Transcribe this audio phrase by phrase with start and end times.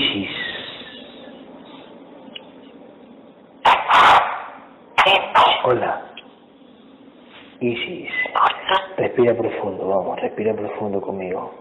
[0.00, 0.32] Isis.
[5.64, 5.92] Hola.
[7.60, 8.08] Isis.
[8.96, 11.52] Respira profundo, vamos, respira profundo conmigo.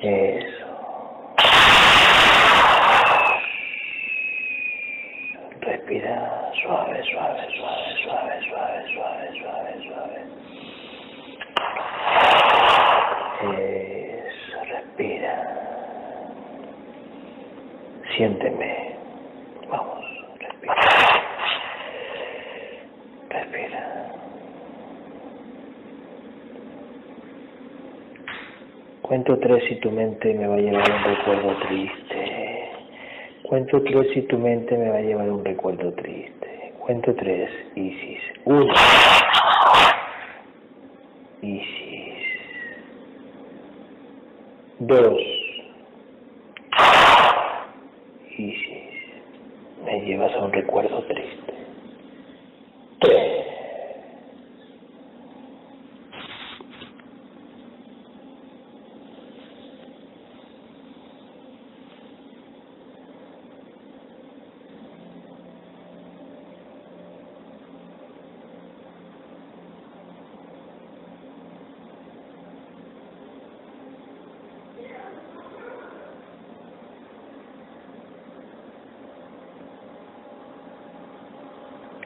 [0.00, 0.66] Eso.
[5.60, 10.20] Respira suave, suave, suave, suave, suave, suave, suave, suave.
[13.52, 15.56] Eso, respira.
[18.16, 18.96] Siénteme.
[19.68, 20.04] Vamos,
[20.38, 20.74] respira.
[23.28, 23.82] Respira.
[29.02, 29.90] Cuento tres y tu
[30.26, 32.70] mente me va a llevar un recuerdo triste.
[33.42, 36.72] Cuento tres y tu mente me va a llevar un recuerdo triste.
[36.78, 38.20] Cuento tres, Isis.
[38.44, 38.72] Uno.
[41.42, 42.14] Isis.
[44.80, 45.20] Dos.
[48.36, 48.64] Isis.
[49.84, 51.54] Me llevas a un recuerdo triste.
[53.00, 53.46] Tres.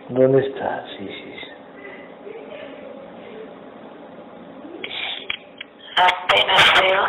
[0.08, 1.40] ¿Dónde estás, Isis?
[5.96, 7.02] Apenas veo,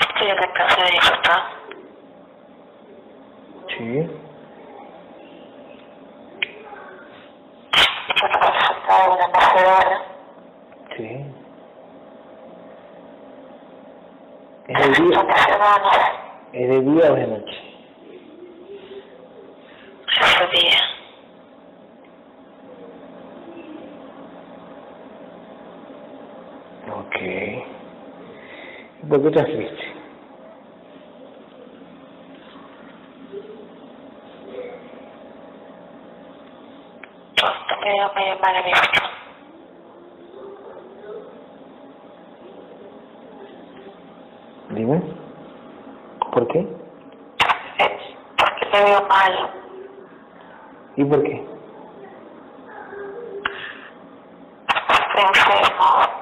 [0.00, 1.50] estoy en la casa de mi papá.
[3.68, 3.84] Sí.
[8.08, 10.02] Mi papá falta de una macedona.
[10.96, 11.08] Sí.
[14.66, 15.90] ¿Es de día, Una semana,
[16.52, 17.56] ¿Es de día o de noche?
[20.20, 20.80] ese día.
[26.90, 27.16] Ok.
[29.02, 29.84] ¿Y ¿Por qué estás triste?
[37.40, 39.10] Porque veo medio mal a mi papá.
[44.70, 45.02] Dime.
[46.32, 46.60] ¿Por qué?
[47.78, 47.90] Es
[48.36, 49.50] porque le veo mal.
[50.96, 51.46] ¿Y por qué?
[54.68, 56.18] Estoy enfermo.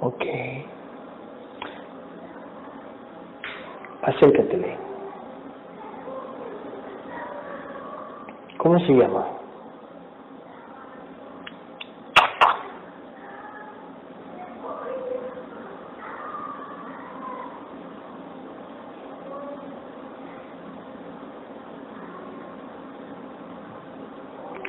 [0.00, 0.24] Ok.
[4.02, 4.76] Acércatele.
[8.58, 9.26] ¿Cómo se llama?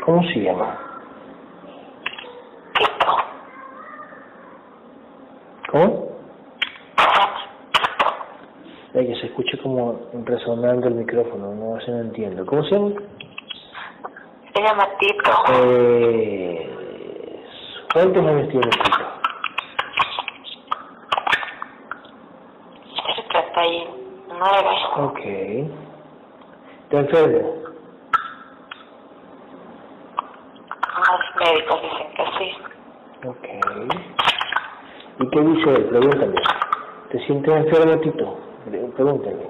[0.07, 0.79] ¿Cómo se llama?
[2.75, 3.17] Tito.
[5.69, 6.07] ¿Cómo?
[8.95, 12.45] Ay, que se escucha como resonando el micrófono, no, así no entiendo.
[12.45, 12.91] ¿Cómo se llama?
[14.53, 15.31] Se llama Tito.
[15.53, 16.69] Eh,
[17.93, 19.05] ¿Cuántos años tiene Tito?
[23.09, 24.69] Es 39.
[24.97, 25.19] Ok.
[26.83, 27.53] ¿Está enfermo?
[30.97, 32.47] Los médicos dicen que sí.
[33.27, 33.47] Ok.
[35.19, 35.85] ¿Y qué dice él?
[35.85, 36.41] Pregúntale.
[37.11, 38.46] ¿Te sientes enfermo, Tito?
[38.97, 39.49] Pre- Pregúntale.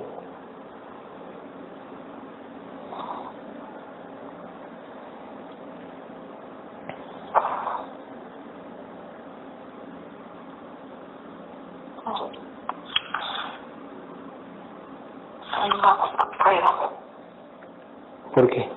[15.51, 17.03] Ay, no, no puedo.
[18.33, 18.71] ¿Por qué?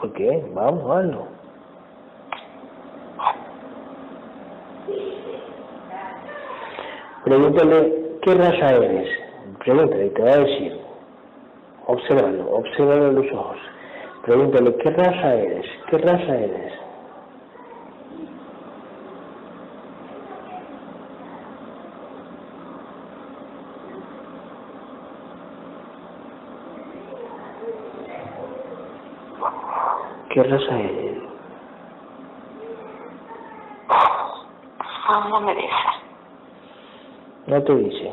[0.00, 0.50] ¿Por qué?
[0.54, 1.28] Vamos, hazlo.
[7.54, 9.08] Pregúntale, ¿qué raza eres?
[9.60, 10.76] Pregúntale, te va a decir.
[11.86, 13.58] Obsérvalo, obsérvalo en los ojos.
[14.24, 15.66] Pregúntale, ¿qué raza eres?
[15.88, 16.72] ¿Qué raza eres?
[30.30, 31.22] ¿Qué raza eres?
[35.08, 36.03] No, no me dice.
[37.54, 38.10] No te dice.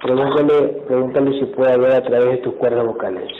[0.00, 3.30] Pregúntale, pregúntale si puede ver a través de tus cuerdas vocales.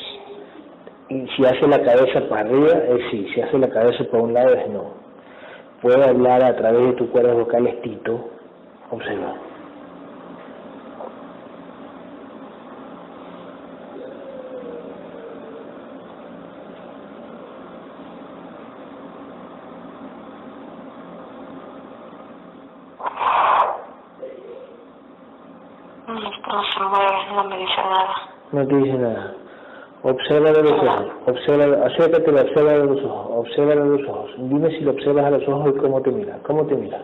[1.08, 3.26] Y si hace la cabeza para arriba, es sí.
[3.32, 4.92] Si hace la cabeza para un lado, es no.
[5.80, 8.28] Puedo hablar a través de tus cuerdas vocales, Tito.
[8.90, 9.36] Observa.
[27.34, 28.36] No, me dice nada.
[28.56, 29.34] No te dice nada.
[30.02, 34.30] Observa de los ojos, observa, acércate, observa de los ojos, observa de los ojos.
[34.38, 37.02] Dime si lo observas a los ojos y cómo te mira, cómo te mira.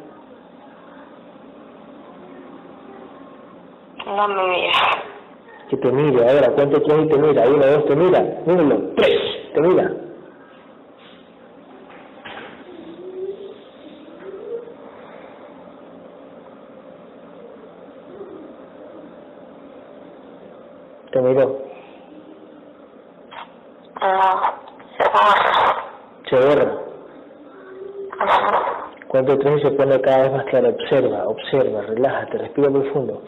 [4.07, 4.73] No me mira.
[5.69, 7.45] Que te mire, ahora, ¿cuánto tiene y te mira?
[7.47, 9.21] Uno, dos, te mira, míralo, tres,
[9.53, 9.93] te mira.
[21.11, 21.73] Te miró.
[26.29, 26.73] Se borra.
[29.33, 33.23] Cuando tres se pone cada vez más claro, observa, observa, relájate, respira profundo.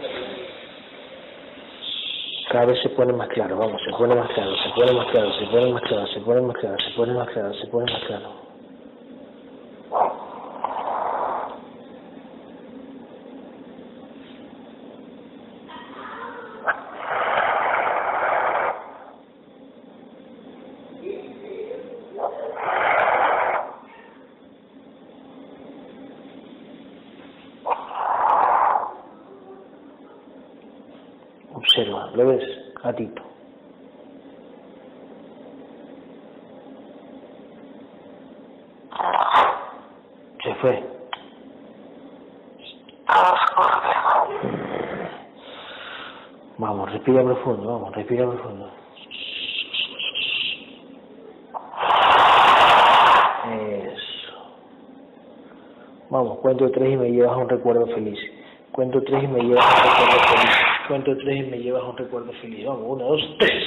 [2.50, 5.32] Cada vez se pone más claro, vamos, se pone más claro, se pone más claro,
[5.32, 8.04] se pone más claro, se pone más claro, se pone más claro, se pone más
[8.04, 8.43] claro.
[31.54, 32.44] Observa, ¿lo ves?
[32.82, 33.22] Gatito.
[40.42, 40.82] Se fue.
[46.58, 48.70] Vamos, respira profundo, vamos, respira profundo.
[53.50, 54.34] Eso.
[56.10, 58.18] Vamos, cuento tres y me llevas a un recuerdo feliz.
[58.72, 60.53] Cuento tres y me llevas a un recuerdo feliz.
[60.88, 62.66] Cuento tres y me llevas un recuerdo feliz.
[62.66, 63.64] Vamos, uno, dos, tres.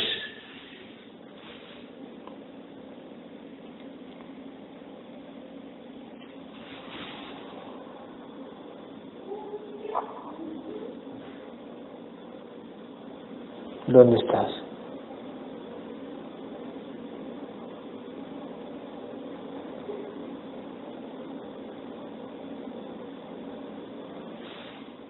[13.88, 14.52] ¿Dónde estás?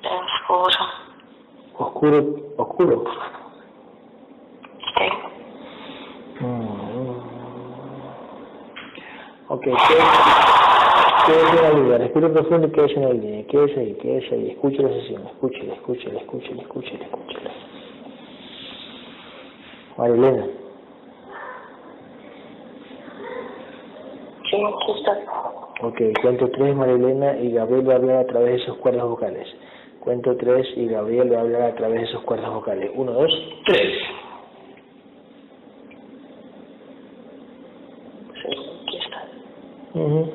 [0.04, 0.86] Oscuro.
[2.08, 3.04] Oscuro, oscuro.
[4.98, 5.10] Sí.
[6.40, 7.18] Mm.
[9.50, 9.64] Ok,
[11.26, 14.52] quédese en la línea, respire profundo y quédese en la línea, quédese ahí, quédese ahí,
[14.52, 17.52] escuche la sesión, escúchela, escúchela, escúchela, escúchela, escúchela.
[19.98, 20.46] Marilena,
[24.50, 24.92] Sí, aquí
[25.82, 29.48] ok, cuento tres, Marilena, y Gabriel va a hablar a través de sus cuerdas vocales.
[30.08, 32.90] Cuento tres y Gabriel va a hablar a través de sus cuerdas vocales.
[32.96, 33.30] Uno, dos,
[33.66, 33.94] tres.
[38.42, 38.48] Sí,
[38.88, 39.28] aquí está.
[40.00, 40.32] Ujú.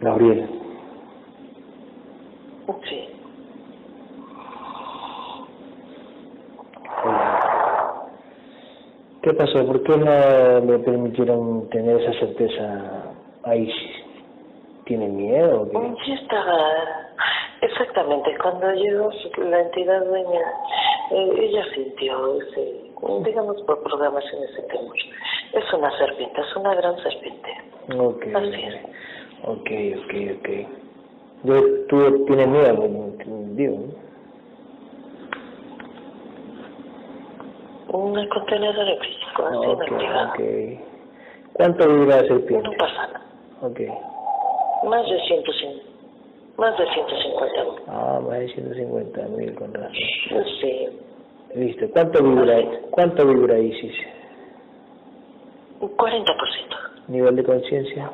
[0.00, 0.48] Gabriel,
[2.88, 3.08] Sí.
[9.22, 9.66] ¿Qué pasó?
[9.66, 13.99] ¿Por qué no le permitieron tener esa certeza a Isis?
[14.90, 15.68] ¿Tiene miedo?
[15.70, 16.14] qué?
[16.14, 16.72] Estaba,
[17.60, 20.40] exactamente, cuando llegó la entidad dueña,
[21.12, 22.90] eh, ella sintió ese,
[23.22, 24.96] digamos por programación ese temor.
[25.52, 27.50] Es una serpiente, es una gran serpiente.
[28.00, 28.84] Ok, Así es.
[29.44, 29.70] ok,
[30.02, 30.48] ok, ok.
[31.44, 32.88] Yo, tú tienes miedo,
[33.54, 33.76] digo.
[37.86, 37.96] ¿no?
[37.96, 40.30] Un contenedor físico, así Ok, activado.
[40.30, 40.40] ok.
[41.52, 42.68] ¿Cuánto vibra la serpiente?
[42.68, 43.20] No pasa nada.
[43.60, 44.09] Ok.
[44.84, 45.84] Más de 150,
[46.56, 47.82] más de 150 mil.
[47.88, 49.92] Ah, más de 150 mil con razón.
[50.60, 50.88] Sí,
[51.54, 51.86] Listo.
[51.92, 52.58] ¿Cuánto vibra,
[52.90, 53.94] cuánto vibra Isis?
[55.80, 56.24] un 40%.
[57.08, 58.10] ¿Nivel de conciencia?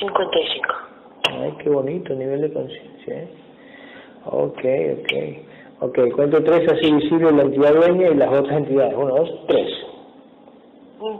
[0.00, 0.74] 55.
[1.30, 3.28] Ay, qué bonito, nivel de conciencia, ¿eh?
[4.24, 4.64] Ok,
[4.98, 5.12] ok.
[5.82, 8.94] Ok, cuento tres así visibles, la entidad dueña y las otras entidades.
[8.96, 9.68] Uno, dos, tres.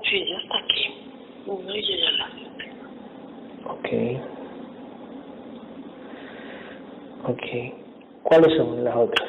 [0.04, 0.90] Sí, ya está aquí.
[1.46, 2.28] No, ella ya la.
[3.72, 3.88] Ok.
[7.24, 7.46] Ok.
[8.24, 9.28] ¿Cuáles son las otras?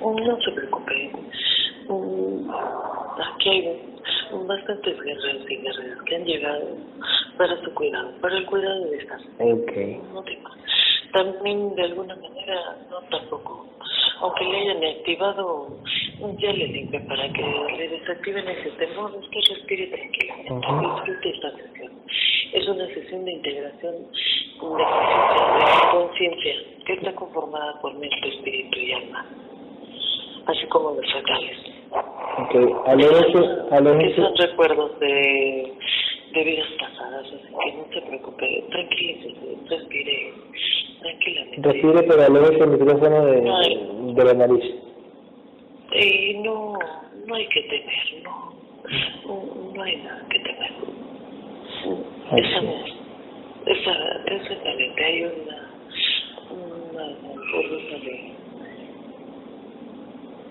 [0.00, 1.12] No se preocupe.
[3.34, 3.94] Aquí hay
[4.32, 6.76] bastantes guerreros y guerreras que han llegado
[7.38, 9.22] para su cuidado, para el cuidado de estas.
[9.38, 9.72] Ok.
[10.12, 10.52] No temas.
[11.12, 13.66] También de alguna manera, no tampoco,
[14.20, 15.76] aunque le hayan activado,
[16.20, 17.42] le dije para que
[17.76, 20.94] le desactiven ese temor, usted respire tranquilamente, Ujú.
[20.94, 21.92] disfrute esta sesión.
[22.52, 26.54] Es una sesión de integración de conciencia, de conciencia,
[26.86, 29.26] que está conformada por mente, espíritu y alma,
[30.46, 31.58] así como los fractales.
[32.38, 35.74] Ok, aléjese, Que aléjese, son recuerdos de,
[36.32, 40.32] de vidas pasadas, así que no se preocupe, tranquilícese, respire
[41.06, 41.72] tranquilamente.
[41.72, 44.64] respire pero aléjese el micrófono de, de la nariz.
[45.92, 46.78] Y no,
[47.26, 48.54] no hay que temer, no,
[49.26, 50.72] no, no hay nada que temer.
[52.30, 52.66] Ay, sí.
[53.66, 53.92] esa,
[54.26, 55.70] exactamente, hay una,
[56.50, 57.06] una
[57.52, 58.34] burbuja de,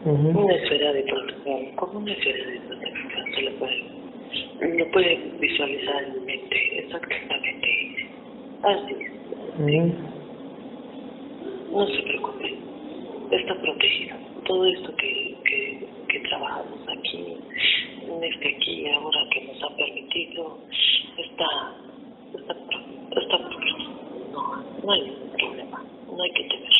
[0.05, 0.39] Ujú.
[0.39, 6.03] una esfera de protección, como una esfera de protección, se lo puede, lo puede visualizar
[6.03, 7.95] en mente, exactamente,
[8.63, 10.14] así es.
[11.75, 12.58] No se preocupe,
[13.32, 14.15] está protegido.
[14.46, 17.36] Todo esto que, que, que trabajamos aquí,
[18.01, 20.58] en este aquí y ahora que nos ha permitido,
[21.17, 21.75] está,
[22.34, 22.55] está,
[23.20, 23.91] está protegido.
[24.32, 26.72] No, no hay ningún problema, no hay que temer.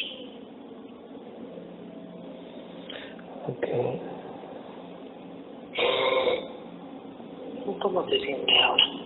[3.50, 3.68] Ok.
[7.82, 9.05] ¿Cómo se siente ahora?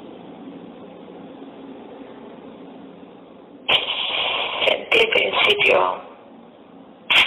[5.49, 6.01] Principio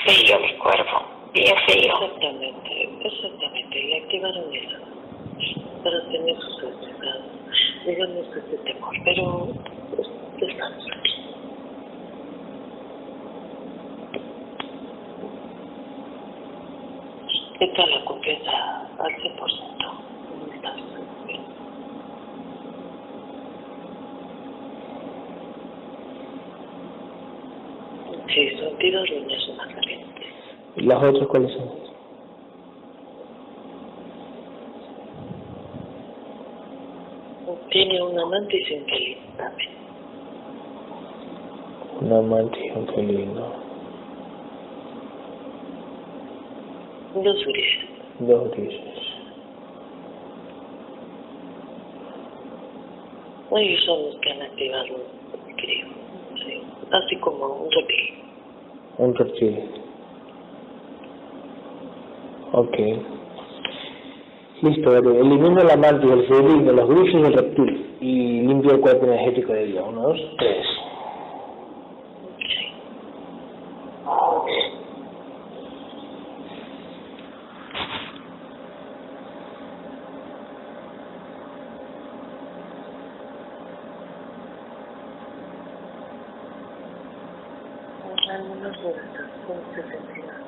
[0.04, 1.02] frío mi cuerpo,
[1.34, 1.92] bien frío.
[1.92, 4.78] Exactamente, exactamente, le activaron eso
[5.82, 7.24] para tener sus resultados,
[7.84, 9.48] digamos ese temor, pero
[10.40, 11.14] estamos aquí.
[17.58, 19.36] Está la confianza al 100%.
[20.28, 20.80] ¿Cómo estás?
[28.34, 30.26] Sí, son tiros líneas más calientes.
[30.76, 31.82] ¿Y las otras cuáles son?
[37.70, 38.76] Tiene un amante y se
[39.36, 39.70] también.
[42.00, 43.52] Un amante y un felino.
[47.14, 47.88] Dos grises.
[48.20, 49.02] Dos grises.
[53.56, 54.86] Ellos son los que han activado,
[55.56, 55.86] creo.
[55.86, 56.01] Sí.
[56.92, 58.14] Así como un reptil.
[58.98, 59.58] Un reptil.
[62.52, 62.76] Ok.
[64.60, 65.20] Listo, vale.
[65.20, 67.96] elimino el amante, el felino, los grises y el reptil.
[68.00, 69.82] Y limpio el cuerpo energético de ella.
[69.84, 70.66] Uno, dos, tres.
[72.38, 72.72] Sí.
[88.32, 90.42] Algunos de estos ¿cómo se sentirán?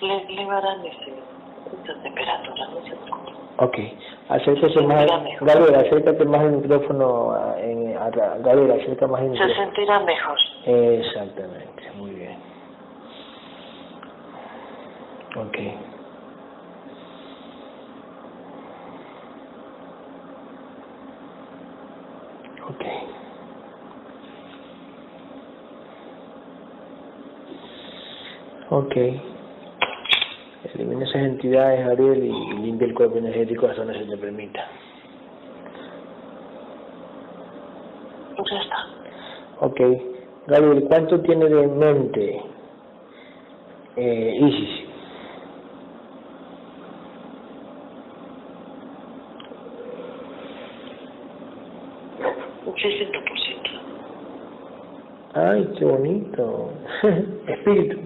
[0.00, 1.24] Le, le darán ese,
[1.72, 2.96] esa temperatura, se.
[3.58, 3.78] Ok.
[4.28, 5.06] Acércate más...
[5.22, 5.76] Mejor.
[5.76, 7.32] Acércate más el micrófono.
[7.32, 9.64] a- En, a, Gabriel, acércate más el Se micrófono.
[9.64, 10.38] sentirá mejor.
[10.66, 12.38] Exactamente, muy bien.
[15.36, 15.58] Ok.
[22.68, 22.84] Ok.
[28.76, 28.96] Ok.
[30.74, 34.66] Elimina esas entidades, Gabriel, y limpia el cuerpo energético hasta donde se te permita.
[38.50, 38.86] Ya está.
[39.60, 39.80] Ok.
[40.48, 42.42] Gabriel, ¿cuánto tiene de mente
[43.94, 44.88] eh, Isis?
[52.66, 53.24] Un 60%.
[55.34, 56.70] Ay, qué bonito.
[57.46, 58.03] Espíritu,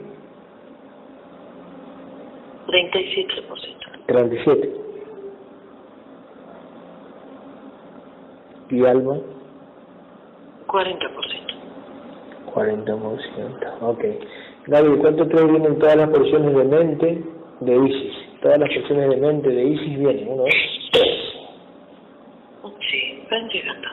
[2.91, 4.07] 37%.
[4.07, 4.73] 37.
[8.71, 9.19] Y alma,
[10.67, 11.49] 40%.
[12.47, 13.77] 40%.
[13.81, 14.05] Ok.
[14.67, 17.25] Gabriel, ¿cuánto crees vienen todas las porciones de mente
[17.61, 18.41] de Isis?
[18.43, 20.29] Todas las porciones de mente de Isis vienen.
[20.93, 21.29] Tres.
[22.91, 23.89] Sí, van llegando.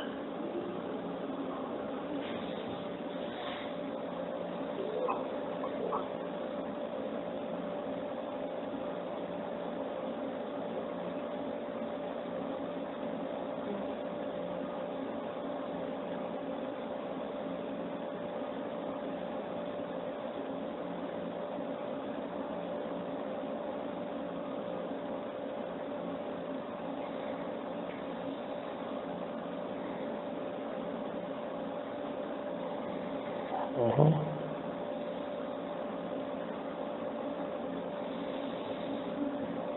[33.76, 34.06] Ujú.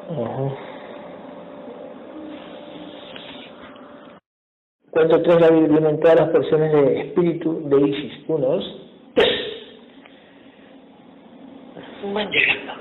[0.08, 0.68] Ajá.
[5.08, 8.12] Cuento tres, la vienen las porciones de espíritu de Isis.
[8.28, 8.64] Uno, dos,
[9.14, 9.30] tres.
[12.12, 12.72] Van llegando.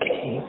[0.00, 0.42] Okay.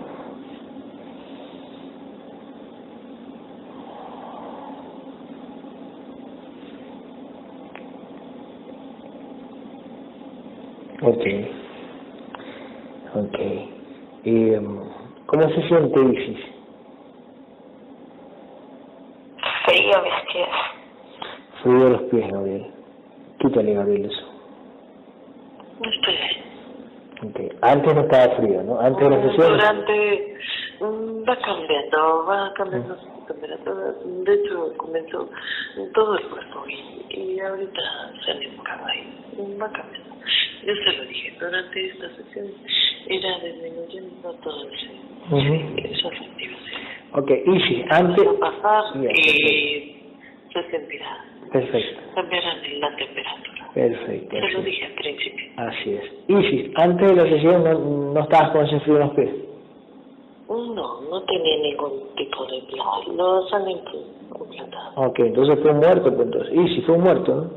[11.21, 11.27] Ok.
[13.15, 13.37] Ok.
[14.25, 14.61] Eh,
[15.27, 16.39] ¿Cómo se siente Isis?
[19.65, 20.49] Frío a mis pies.
[21.61, 22.65] Frío de los pies, Gabriel.
[23.39, 24.25] Quítale, Gabriel, eso.
[25.79, 26.15] No estoy.
[27.29, 27.49] Okay.
[27.61, 28.79] Antes no estaba frío, ¿no?
[28.79, 29.51] Antes de la sesión.
[29.51, 30.37] Durante.
[30.79, 33.93] mm, Va cambiando, va cambiando su temperatura.
[34.05, 35.29] De hecho, comenzó
[35.77, 37.81] en todo el cuerpo y, y ahorita
[38.25, 39.57] se enfocado ahí.
[39.61, 40.11] Va cambiando.
[40.65, 42.47] Yo se lo dije, durante esta sesión
[43.07, 44.91] era disminuyendo todo el ser.
[45.31, 45.77] Ujú.
[45.77, 46.75] Eso afectiva, sí.
[47.13, 48.25] Ok, Isis, antes.
[48.27, 49.95] Va a pasar Bien, y
[50.53, 51.25] se sentirá.
[51.51, 53.69] Perfecto, Cambiará la temperatura.
[53.73, 54.35] perfecto.
[54.37, 55.45] Se lo dije al principio.
[55.57, 56.13] así es.
[56.27, 59.29] Isis, antes de la sesión no, no estabas con ese frío en los pies.
[60.47, 63.15] No, no tenía ningún tipo de plan.
[63.17, 64.91] Los han implantado.
[64.95, 66.53] Ok, entonces fue un muerto, pues entonces.
[66.53, 67.51] Isis fue un muerto, ¿no?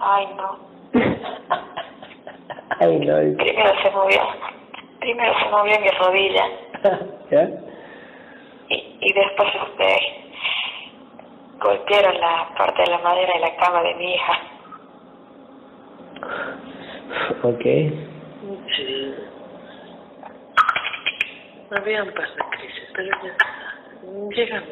[0.00, 0.69] Ay, no.
[2.80, 3.36] Ay, no.
[3.36, 4.20] Primero se movió.
[5.00, 6.44] Primero se movió mi rodilla.
[7.30, 7.48] ¿Ya?
[8.68, 9.96] Y, y después este,
[11.58, 14.32] golpearon la parte de la madera de la cama de mi hija.
[17.42, 17.62] Ok.
[18.76, 19.14] Sí.
[21.70, 23.36] Había un par de crisis, pero ya
[24.34, 24.64] llegan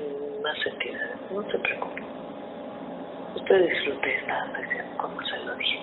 [0.43, 1.17] más entidades.
[1.31, 2.03] No se preocupe.
[3.37, 5.81] Usted disfrute esta sesión, como se lo dije.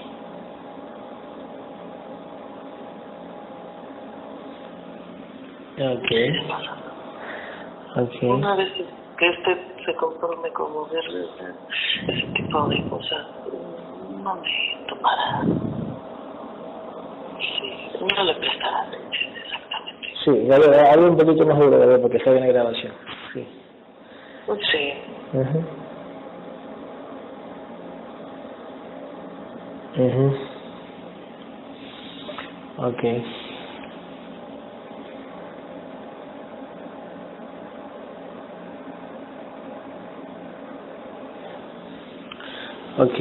[5.78, 6.08] Ok.
[6.08, 6.92] ¿Qué está pasando?
[7.96, 8.24] Ok.
[8.24, 8.72] Una vez
[9.18, 13.26] que usted se conforme con mover ese, ese tipo de cosas,
[14.10, 14.50] no me
[14.88, 15.46] tomará.
[17.60, 20.08] Sí, no le prestará atención exactamente.
[20.24, 22.94] Sí, Gabriel, habla un poquito más duro, Gabriel, porque está bien la grabación.
[23.34, 23.48] Sí.
[24.72, 25.66] Sí, Ujú.
[29.98, 30.38] Ujú.
[32.78, 33.04] Ok.
[42.98, 43.20] Ok.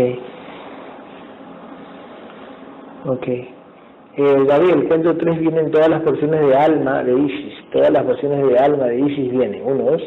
[3.05, 3.29] Ok.
[3.29, 7.71] Eh, Gabriel, cuento tres vienen todas las porciones de alma de Isis.
[7.71, 9.65] Todas las porciones de alma de Isis vienen.
[9.65, 10.03] Uno, dos,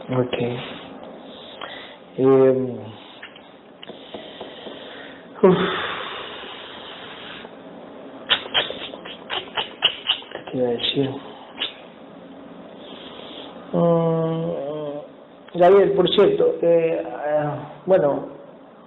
[0.09, 0.37] Ok.
[2.17, 2.85] Eh,
[5.43, 5.57] uf.
[10.51, 11.09] ¿Qué iba a decir?
[13.71, 14.99] Mm,
[15.55, 17.49] Gabriel, por cierto, eh, eh,
[17.85, 18.29] bueno,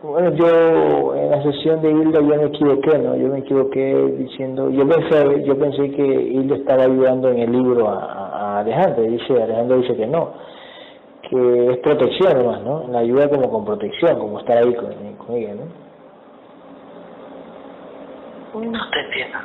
[0.02, 3.16] Bueno, yo en la sesión de Hilda yo me equivoqué, ¿no?
[3.16, 7.88] Yo me equivoqué diciendo, yo pensé, yo pensé que Hilda estaba ayudando en el libro
[7.88, 10.32] a, a Alejandro, y dice, Alejandro dice que no,
[11.28, 12.88] que es protección nomás, ¿no?
[12.88, 15.86] La ayuda como con protección, como estar ahí con, con ella, ¿no?
[18.60, 19.38] No te entiendo.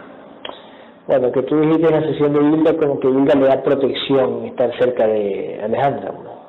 [1.08, 4.46] Bueno, que tú dijiste en la sesión de Hilda como que Hilda le da protección
[4.46, 6.41] estar cerca de Alejandra, ¿no?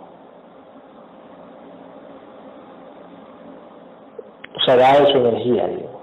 [4.64, 6.00] Sea, da su energía, digo.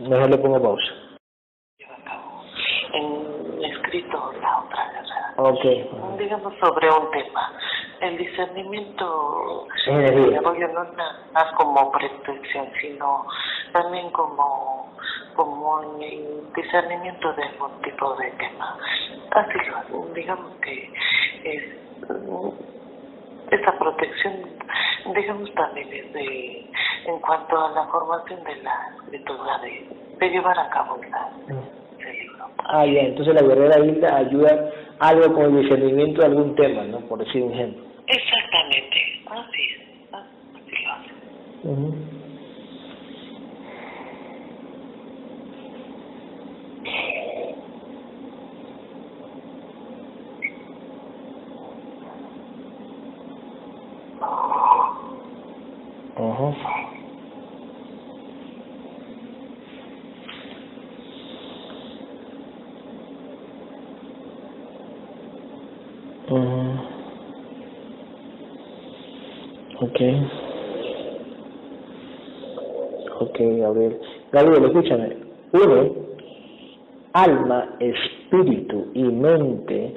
[0.00, 0.92] Mejor le pongo pausa.
[2.94, 5.34] En escrito la otra guerra.
[5.36, 6.18] Ok.
[6.18, 7.52] Digamos sobre un tema.
[8.00, 9.92] El discernimiento yo
[10.68, 13.26] no es na- más como protección, sino
[13.72, 14.90] también como
[15.36, 18.76] como el discernimiento de algún tipo de tema.
[19.30, 19.52] Así
[19.90, 20.92] lo digamos que
[21.44, 21.81] es
[23.50, 24.34] esta protección,
[25.14, 26.70] digamos también es de
[27.06, 28.72] en cuanto a la formación de la
[29.02, 32.46] escritura de, de llevar a cabo la, el libro.
[32.64, 34.70] Ah, ya, entonces la guerrera Hilda ayuda
[35.00, 37.00] algo con el discernimiento de algún tema, ¿no?
[37.00, 37.82] Por decir un ejemplo.
[38.06, 39.80] Exactamente, así es,
[40.12, 41.10] así lo hace.
[41.64, 41.94] Ujú.
[56.32, 56.54] Ujú.
[66.30, 66.78] Ujú.
[69.80, 70.00] Ok.
[73.20, 74.00] Ok, Gabriel.
[74.32, 75.16] Gabriel, escúchame.
[75.52, 75.92] Une
[77.12, 79.96] alma, espíritu y mente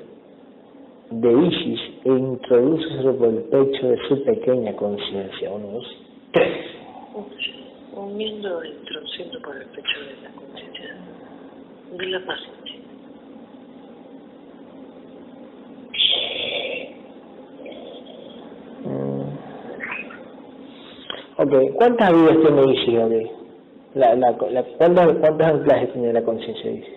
[1.11, 5.51] de Isis e introdúceselo por el pecho de su pequeña conciencia.
[5.51, 5.87] Uno, dos,
[6.35, 6.65] tres.
[7.93, 10.97] Uniendo e introduciendo por el pecho de la conciencia
[11.93, 12.71] de la paciente.
[18.83, 19.29] Mm.
[21.37, 23.31] Ok, ¿cuántas vidas tiene Gabriel?
[23.93, 26.95] La, la, la, ¿cuántos, ¿Cuántos anclajes tiene la conciencia Isis?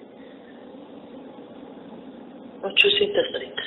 [2.64, 3.62] 830.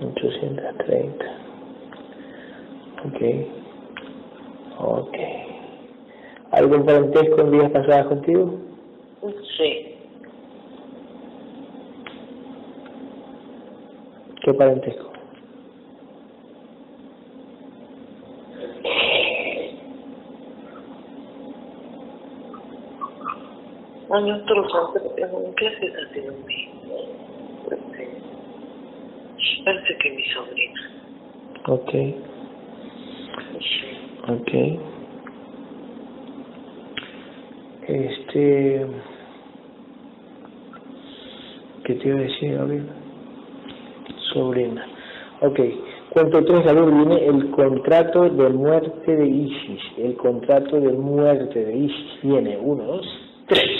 [0.00, 1.24] 830.
[3.04, 3.57] Ok.
[4.98, 5.16] Ok.
[6.50, 8.58] ¿Algún parentesco en vidas pasadas contigo?
[9.56, 9.88] Sí,
[14.42, 15.12] ¿Qué parentesco?
[24.10, 24.72] a nosotros
[25.18, 26.54] en clases ha sido mi,
[27.70, 28.22] este,
[29.64, 30.80] parece que mi sobrina.
[31.66, 32.47] Ok.
[34.28, 34.52] Ok.
[37.86, 38.86] Este.
[41.84, 42.86] ¿Qué te iba a decir, Gabriel?
[44.32, 44.86] Sobrina.
[45.40, 45.60] Ok.
[46.10, 49.80] Cuento 3, Gabriel, viene el contrato de muerte de ISIS.
[49.96, 53.06] El contrato de muerte de ISIS viene 1, 2,
[53.46, 53.77] 3.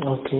[0.00, 0.30] Ok.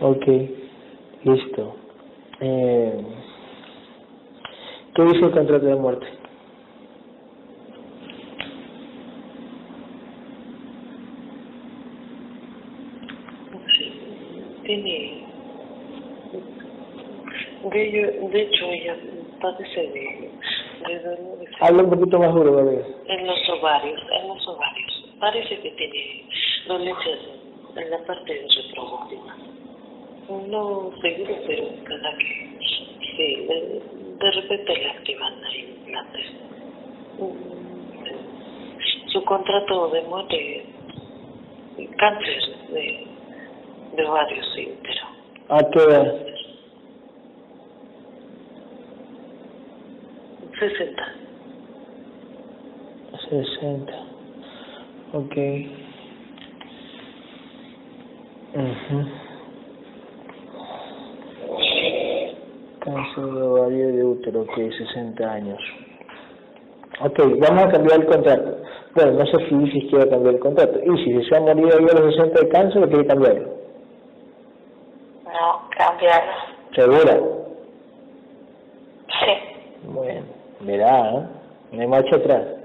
[0.00, 0.26] Ok.
[1.24, 1.76] Listo.
[2.40, 3.06] Eh,
[4.94, 6.06] ¿Qué dice el contrato de muerte?
[14.64, 15.24] Tiene.
[17.62, 18.96] De, de hecho, ella
[19.40, 20.38] padece de,
[21.60, 22.84] Habla un poquito más duro, Gabriel.
[23.08, 25.04] en los ovarios, en los ovarios.
[25.18, 26.24] Parece que tiene
[26.68, 27.18] dolencias
[27.76, 29.36] en, la parte reproductiva.
[30.28, 32.58] No seguro, pero cada que
[33.16, 33.82] sí, de,
[34.18, 36.26] de repente le activan ahí implantes.
[37.18, 40.66] Mm, Su contrato de muerte,
[41.96, 43.06] cáncer de,
[43.96, 45.06] de ovarios, sí, pero
[45.48, 46.26] ¿A qué edad?
[50.58, 51.02] 60.
[53.66, 53.92] 60.
[55.12, 55.36] Ok.
[58.54, 59.26] mhm
[62.80, 65.58] Cáncer de ovario de útero, ok, 60 años.
[67.00, 68.58] Ok, vamos a cambiar el contrato.
[68.94, 70.78] Bueno, no sé si Isis quiere cambiar el contrato.
[70.78, 73.48] Isis, si se ha morido a los 60 de cáncer o quiere cambiarlo?
[75.24, 76.32] No, cambiarlo.
[76.74, 77.20] ¿Segura?
[79.08, 79.88] Sí.
[79.88, 80.26] Bueno,
[80.60, 81.26] verá, ¿eh?
[81.72, 82.56] No hay marcha atrás.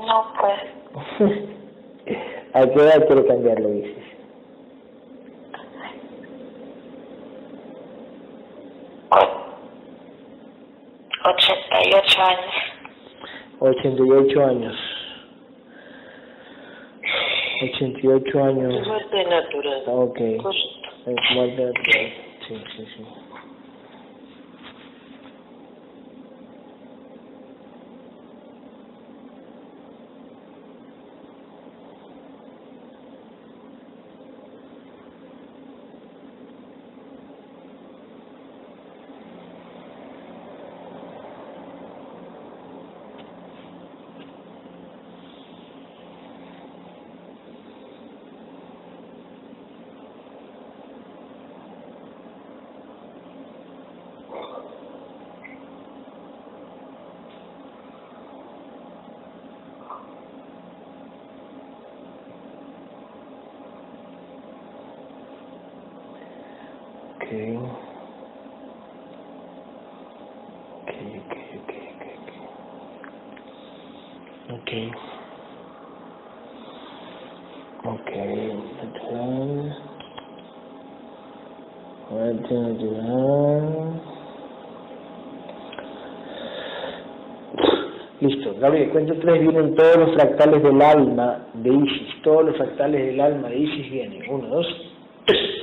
[0.00, 2.30] No, pues.
[2.52, 3.96] ¿A qué edad quiere cambiarlo, Isis?
[9.10, 9.40] o-
[11.28, 12.54] 88 años.
[13.60, 14.76] 88 años.
[17.62, 18.74] 88 años.
[18.74, 19.82] Es muerte natural.
[19.86, 20.18] Ok.
[20.42, 20.88] Correcto.
[21.06, 22.12] Es muerte natural.
[22.48, 23.04] Sí, sí, sí.
[67.30, 67.54] Okay.
[70.82, 72.14] Okay, okay, okay, okay,
[74.50, 74.90] okay.
[77.86, 78.10] Okay.
[78.10, 78.50] Okay.
[88.20, 93.06] Listo, Gabriel, cuento tres vienen todos los fractales del alma de Isis, todos los fractales
[93.06, 94.28] del alma de Isis vienen.
[94.28, 94.66] Uno, dos,
[95.26, 95.60] tres.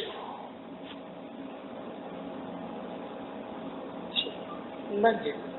[5.08, 5.22] Mande.
[5.22, 5.57] Okay.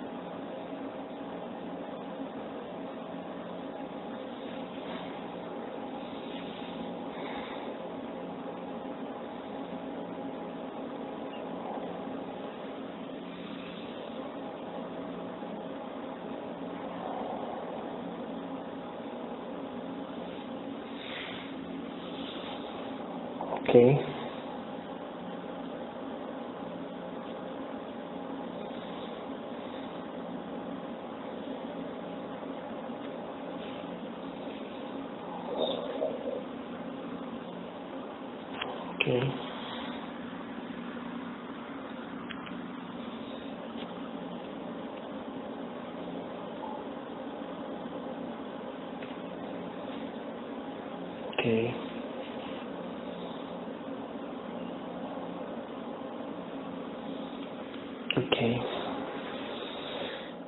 [39.09, 39.33] Okay.
[51.33, 51.75] Okay.
[58.15, 58.61] Okay.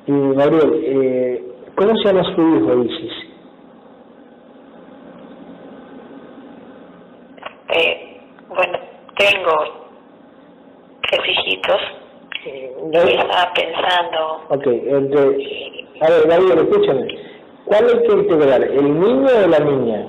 [0.07, 1.43] Y Gabriel, eh,
[1.77, 2.11] ¿cómo se?
[7.73, 8.11] Eh,
[8.49, 8.79] bueno,
[9.17, 9.55] tengo
[11.03, 11.81] tres hijitos
[12.45, 13.31] y Gabriel,
[14.01, 15.21] pensando, Ok, entre...
[16.01, 17.07] A ver, Gabriel, escúchame.
[17.67, 20.07] ¿Cuál hay que integrar, el niño o la niña?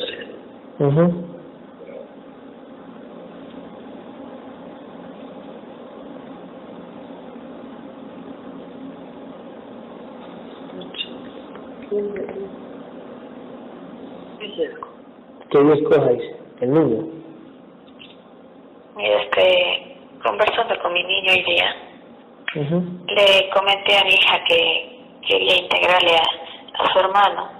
[0.00, 0.28] Tres.
[0.78, 1.30] Ujú.
[14.38, 14.88] Riesgo.
[15.50, 16.22] Que Dios escojáis,
[16.60, 17.06] el niño.
[18.98, 21.74] y este, conversando con mi niño hoy día,
[22.54, 27.50] Le comenté a mi hija que quería integrarle a, a su hermano.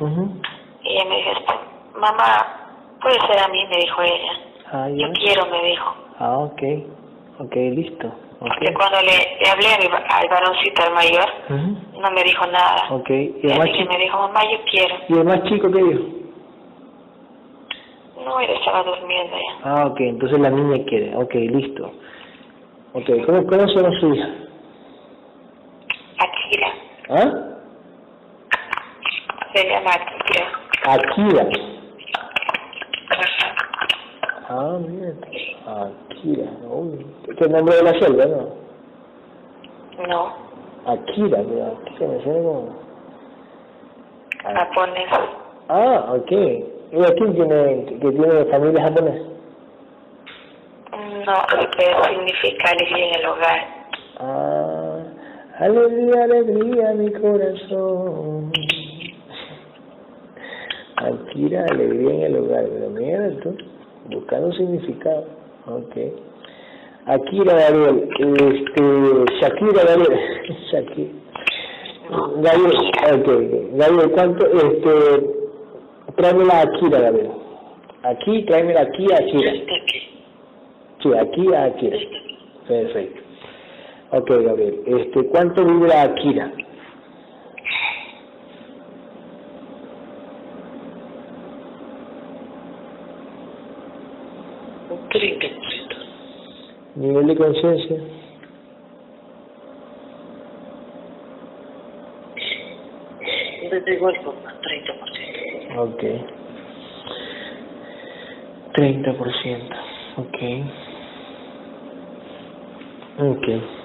[0.83, 1.53] Y ella me dijo, este,
[1.99, 4.33] mamá, puede ser a mí, me dijo ella.
[4.73, 4.89] Ah.
[4.93, 5.95] Yo quiero, me dijo.
[6.19, 6.63] Ah, ok.
[7.41, 8.13] Ok, listo.
[8.41, 11.27] Porque cuando le, le hablé a mi va- al varoncito, al mayor,
[12.01, 12.87] no me dijo nada.
[12.91, 13.11] Ok.
[13.11, 14.95] ¿Y el, así que me dijo, mamá, yo quiero.
[15.09, 16.05] ¿Y el más chico qué dijo?
[18.25, 19.57] No, él estaba durmiendo ya.
[19.65, 20.01] Ah, ok.
[20.01, 21.15] Entonces la niña quiere.
[21.17, 21.93] Ok, listo.
[22.95, 23.09] Ok.
[23.27, 24.25] ¿Cómo, cómo se llama su hija?
[24.27, 24.50] Akira.
[27.13, 27.29] ¿Ah?
[29.53, 30.47] Se llama Akira.
[30.85, 31.49] Akira.
[34.49, 35.13] Ah, mira.
[35.67, 36.51] Akira.
[36.71, 37.05] Uy.
[37.37, 38.61] ¿Qué nombre de la selva, no?
[40.07, 40.35] No,
[40.87, 42.81] Akira, pero Akira me suena como...
[44.45, 45.11] Japonés.
[45.69, 46.31] Ah, ok.
[46.31, 49.25] ¿Y quién tiene, que tiene familia japonesa?
[51.27, 51.35] No,
[51.77, 53.61] que significa alegría en el hogar.
[54.21, 54.60] Ah,
[55.61, 58.53] alegría, alegría, mi corazón.
[60.97, 62.67] Akira, alegría en el hogar.
[62.67, 63.57] Pero mira tú,
[64.11, 65.27] buscando significado.
[65.67, 65.97] Ok.
[67.07, 68.09] Akira, Gabriel.
[68.19, 70.21] Este, Shakira, Gabriel.
[70.73, 71.11] Shakira.
[72.39, 72.77] Gabriel,
[73.13, 73.79] ok, ok.
[73.79, 74.47] Gabriel, ¿cuánto?
[74.47, 74.93] Este,
[76.17, 77.31] tráeme la Akira, Gabriel.
[78.03, 79.53] Aquí, tráeme la aquí a Akira.
[81.03, 81.97] Sí, aquí a Akira.
[81.97, 82.37] Está aquí.
[82.67, 83.30] Perfecto.
[84.11, 84.83] Ok, Gabriel.
[84.87, 86.53] Este, ¿Cuánto vibra Akira?
[94.89, 95.97] Un 30%.
[96.95, 97.97] Nivel de conciencia.
[103.71, 104.51] De igual forma,
[105.71, 105.79] 30%.
[105.79, 106.05] Ok.
[108.75, 109.77] 30%.
[110.17, 110.39] Ok.
[113.19, 113.80] Ok.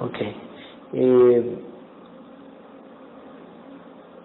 [0.00, 0.18] Ok.
[0.94, 1.58] Eh,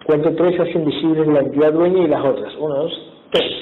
[0.06, 2.54] cuento tres hacen visibles la entidad dueña y las otras.
[2.56, 3.52] Uno, dos, tres.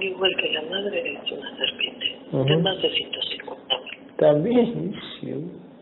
[0.00, 4.16] Igual que la madre es una serpiente, de más de 150 mil.
[4.16, 4.94] También.
[5.20, 5.34] sí.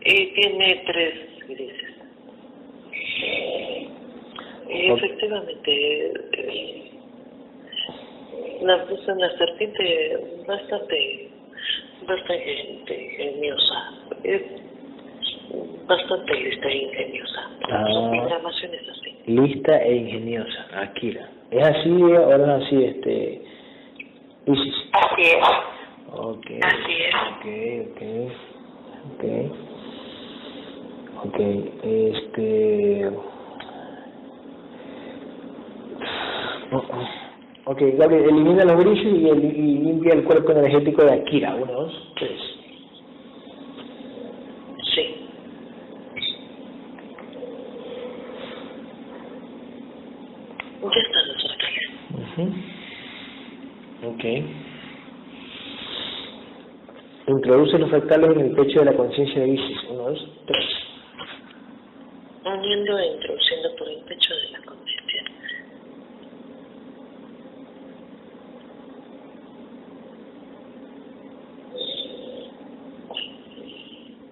[0.02, 1.14] Y tiene tres
[1.48, 1.90] grises.
[4.68, 6.90] Y efectivamente, eh,
[8.62, 11.28] la, es una serpiente bastante,
[12.06, 13.92] bastante ingeniosa.
[14.22, 14.42] Es
[15.90, 17.40] bastante lista e ingeniosa.
[17.70, 17.84] Ah.
[17.92, 19.10] Su programación es así.
[19.26, 20.66] Lista e ingeniosa.
[20.74, 21.28] Akira.
[21.50, 23.42] ¿Es así o no es así, este...
[24.46, 24.74] Isis?
[24.92, 25.44] Así es.
[26.12, 26.46] Ok.
[26.62, 27.14] Así es.
[27.32, 27.46] Ok,
[27.90, 28.02] ok.
[29.12, 29.24] Ok.
[31.22, 31.38] Ok,
[31.82, 33.10] este...
[37.66, 41.54] Ok, Gabriel, elimina los grises y, el- y limpia el cuerpo energético de Akira.
[41.54, 42.40] Uno, dos, tres.
[44.94, 45.26] Sí.
[50.82, 51.86] Ya están los fractales.
[52.38, 52.44] Ujú.
[54.12, 54.24] Ok.
[57.80, 59.78] Los fractales en el pecho de la conciencia de Isis.
[59.88, 60.64] Uno, dos, tres.
[62.44, 65.24] uniendo e introduciendo por el pecho de la conciencia.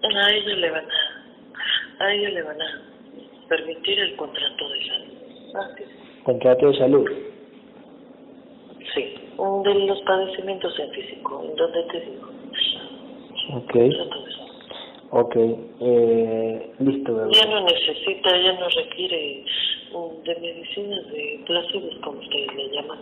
[0.02, 2.82] A ella le van a, a ella le van a
[3.48, 5.14] permitir el contrato de salud.
[5.54, 6.22] Así es.
[6.24, 7.10] Contrato de salud.
[8.94, 12.37] Sí, un de los padecimientos en físico, en donde te digo.
[13.54, 13.76] Ok.
[15.10, 15.36] Ok.
[15.36, 17.50] Eh, listo, Ya Gabriel.
[17.50, 19.44] no necesita, ya no requiere
[19.92, 22.98] um, de medicinas de placebos, como ustedes le llaman,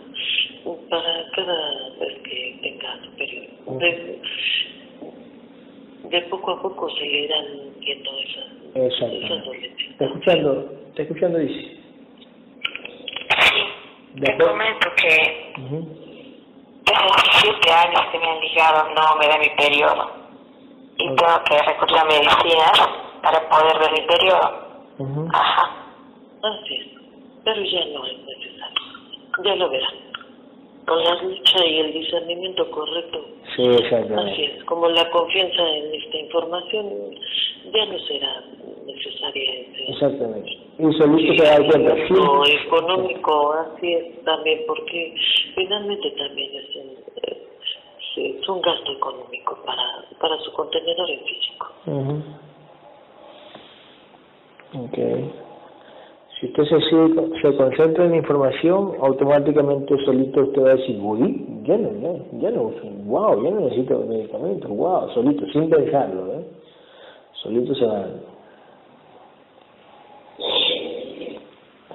[0.65, 3.79] um, para cada vez que tenga su periodo.
[3.79, 4.21] De,
[6.09, 7.45] de poco a poco se le irán
[7.79, 9.91] viendo esas, esas dolencias.
[9.91, 10.73] ¿Está escuchando?
[10.89, 11.77] ¿Está escuchando, Isis?
[14.13, 14.51] De Te acuerdo.
[14.53, 15.87] comento que Ujú.
[16.85, 17.05] desde
[17.43, 20.26] 17 años que me han ligado no me da mi periodo.
[20.99, 22.89] Y tengo que recurrir a medicinas
[23.21, 25.29] para poder ver mi periodo.
[25.33, 25.75] Ajá.
[26.43, 26.87] Así es,
[27.43, 28.81] pero ya no es necesario.
[29.43, 29.93] Ya lo verán.
[30.87, 33.19] Con la lucha y el discernimiento correcto
[33.57, 34.45] Sí, Así exactamente.
[34.57, 36.89] es, como la confianza en esta información
[37.73, 38.43] ya no será
[38.85, 39.51] necesaria.
[39.53, 40.49] ese- Exactamente.
[40.79, 41.93] Y solito se da cuenta.
[42.07, 42.13] Sí.
[42.13, 45.13] Lo económico, así es también, porque
[45.55, 46.75] finalmente también es
[48.17, 49.83] es un gasto económico para,
[50.19, 51.67] para su contenedor en físico.
[51.85, 52.23] Ujú.
[54.83, 54.97] Ok.
[56.39, 56.79] Si usted se,
[57.41, 61.89] se concentra en información, automáticamente solito usted va a decir, uy, ya no,
[62.39, 62.71] ya, no,
[63.05, 66.45] wow, ya no necesito medicamentos, wow, solito, sin pensarlo, ¿eh?
[67.41, 68.37] Solito se va dando.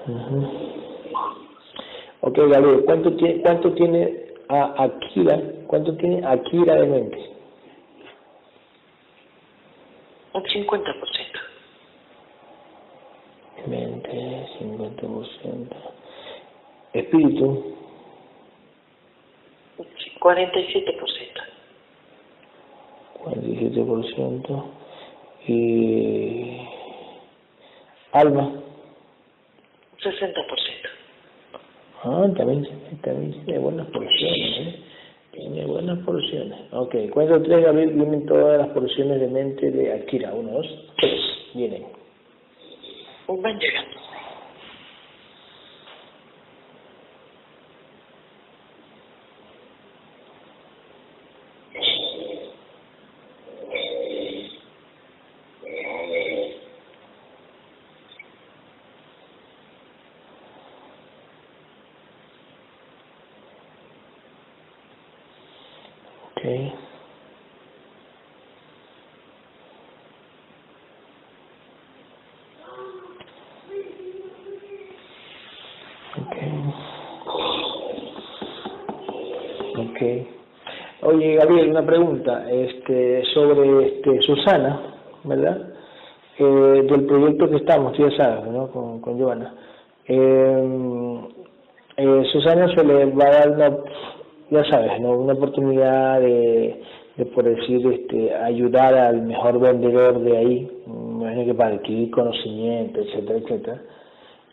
[0.08, 0.46] Ujú.
[2.22, 7.30] Ok, Gabriel, ¿cuánto tiene, cuánto tiene a Akira, cuánto tiene Akira de mente?
[10.34, 10.94] Un 50%.
[13.66, 15.76] Mente, 50%.
[16.92, 17.76] Espíritu,
[19.98, 21.42] Sí, 47%.
[23.24, 24.64] 47%.
[25.48, 26.68] Y.
[28.12, 28.52] Alma.
[29.98, 30.91] 60%.
[32.04, 32.66] Ah, también,
[33.02, 34.80] también tiene buenas porciones, ¿eh?
[35.30, 36.58] Tiene buenas porciones.
[36.72, 40.34] Ok, cuento tres, Gabriel, vienen todas las porciones de mente de Akira.
[40.34, 40.66] Uno, dos,
[40.98, 41.20] tres.
[41.54, 41.84] Vienen.
[43.28, 44.02] Van llegando.
[66.42, 66.72] Okay.
[76.18, 76.52] Okay.
[79.78, 80.28] Okay.
[81.36, 84.80] Gabriel, una pregunta este, sobre este, Susana,
[85.24, 85.68] ¿verdad?
[86.38, 88.68] Eh, del proyecto que estamos, tú ya sabes, ¿no?
[88.68, 89.54] Con, con Giovanna.
[90.06, 91.20] Eh,
[91.96, 93.76] eh, Susana se le va a dar una,
[94.50, 95.12] ya sabes, ¿no?
[95.12, 96.82] Una oportunidad de,
[97.34, 103.38] por decir, este, ayudar al mejor vendedor de ahí, imagino que para adquirir conocimiento, etcétera,
[103.38, 103.82] etcétera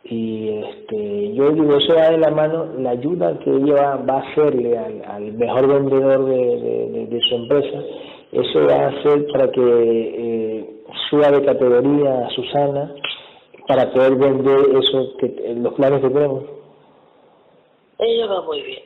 [0.03, 4.19] y este yo digo eso va de la mano la ayuda que ella va, a
[4.19, 7.83] hacerle al, al mejor vendedor de, de, de, su empresa
[8.31, 10.79] eso va a hacer para que eh,
[11.09, 12.95] suba de categoría a Susana
[13.67, 16.43] para poder vender eso que los planes que tenemos.
[17.99, 18.79] Ella va muy bien.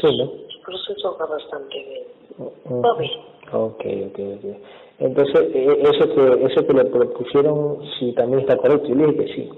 [0.00, 2.04] Sí no el proceso va bastante bien.
[2.38, 3.20] Uh va bien.
[3.52, 4.56] Okay okay okay
[4.98, 8.88] entonces eh, eso que eso que le propusieron si también está correcto.
[8.88, 9.50] Y le dije que sí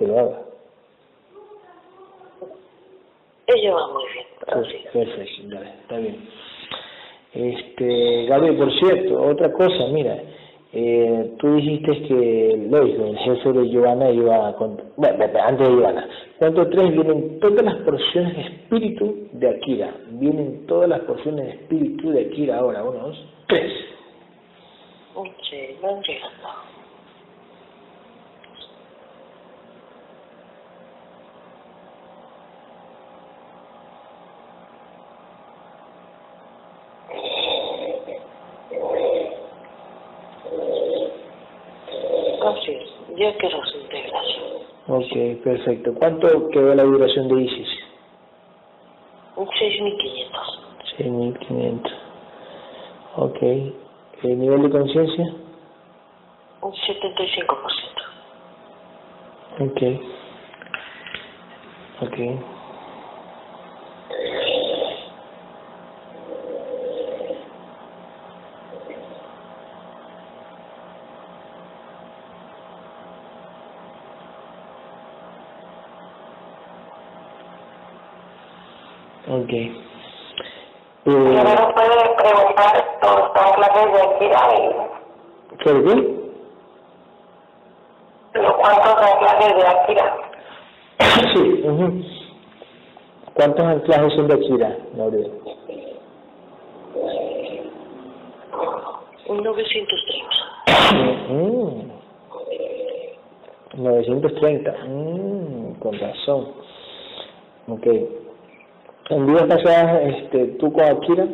[0.00, 0.42] que lo haga.
[3.46, 4.26] Ella va muy bien.
[4.46, 4.76] Así.
[4.92, 6.28] Perfecto, dale, está bien.
[7.34, 10.18] Este, Gabriel, por cierto, otra cosa, mira,
[10.72, 14.52] eh, tú dijiste que Lois, el jefe de Giovanna, iba a...
[14.52, 19.94] Bueno, antes de Giovanna, cuánto tres vienen todas las porciones de espíritu de Akira.
[20.12, 23.72] Vienen todas las porciones de espíritu de Akira ahora, uno, dos, tres.
[25.50, 26.69] Sí, van llegando.
[43.20, 44.44] Ya quiero su integración.
[44.88, 45.92] Ok, perfecto.
[45.94, 47.68] ¿Cuánto quedó la duración de ISIS?
[49.36, 50.60] 6.500.
[50.96, 51.92] 6.500.
[53.16, 53.42] Ok.
[54.22, 55.34] ¿El nivel de conciencia?
[56.62, 57.60] Un 75%.
[59.60, 59.82] Ok.
[62.00, 62.59] Ok.
[79.30, 79.52] Ok.
[79.52, 79.70] Eh,
[81.04, 84.58] Primero puede preguntar por las clases de Akira y
[85.58, 85.70] ¿Qué?
[85.84, 85.94] qué?
[88.40, 90.16] los cuantos son clases de Akira.
[91.32, 91.62] Sí.
[91.64, 92.02] ujú.
[93.34, 95.32] ¿Cuántos anclajes son de Akira, Gabriel?
[99.28, 100.36] Un 930.
[101.28, 101.90] Mm.
[103.76, 104.72] 930.
[104.88, 106.52] Mm, con razón.
[107.68, 107.86] Ok.
[109.10, 111.26] En pasadas, este, ¿tú con Akira?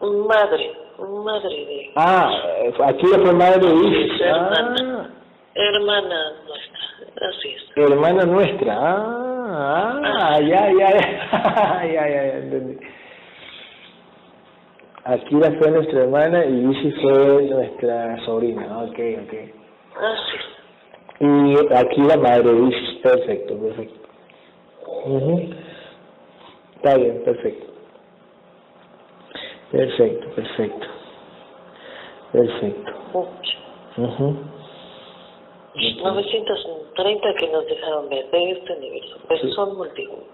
[0.00, 2.28] Madre, madre de Ah,
[2.64, 4.20] eh, Akira fue madre de Isis.
[4.20, 5.08] hermana, Ah,
[5.54, 7.28] hermana nuestra.
[7.28, 7.62] Así es.
[7.76, 8.76] hermana nuestra.
[8.80, 12.78] Ah, ah, ya, ya, ya, ya, ya, ya, entendí.
[15.04, 18.82] Akira fue nuestra hermana y Isis fue nuestra sobrina.
[18.82, 19.34] Ok, ok.
[20.02, 20.46] Así es.
[21.20, 22.98] Y Akira madre de Isis.
[23.02, 24.00] Perfecto, perfecto.
[25.06, 25.50] Ujú.
[26.82, 27.66] Está bien, perfecto.
[29.70, 30.86] Perfecto, perfecto.
[32.32, 32.92] Perfecto.
[33.12, 33.58] Mucho.
[33.98, 34.36] Ujú.
[35.74, 39.52] 930 que nos dejaron ver de este universo, pero Sí.
[39.52, 40.26] son multiversos,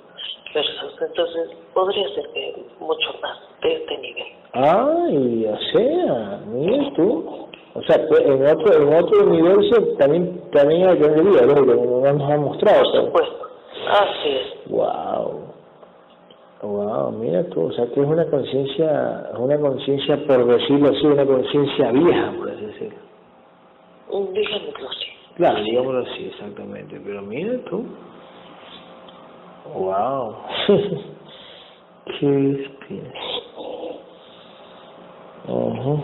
[1.00, 4.26] entonces podría ser que mucho más de este nivel.
[4.52, 7.48] Ay, o sea, mira tú.
[7.74, 11.54] O sea, pues, en otro, en otro universo también, también hay tendría, ¿no?
[11.56, 12.82] Que no nos han mostrado.
[12.84, 13.48] Por supuesto,
[13.90, 14.70] así es.
[14.70, 15.45] Wow.
[16.66, 21.24] Wow, mira tú, o sea que es una conciencia, una conciencia, por decirlo así, una
[21.24, 22.98] conciencia vieja, por así decirlo.
[24.32, 25.06] Díganmelo así.
[25.36, 27.84] Claro, digámoslo así, exactamente, pero mira tú.
[29.74, 30.36] Wow.
[32.18, 33.12] Qué bestia.
[35.46, 36.02] Ujú.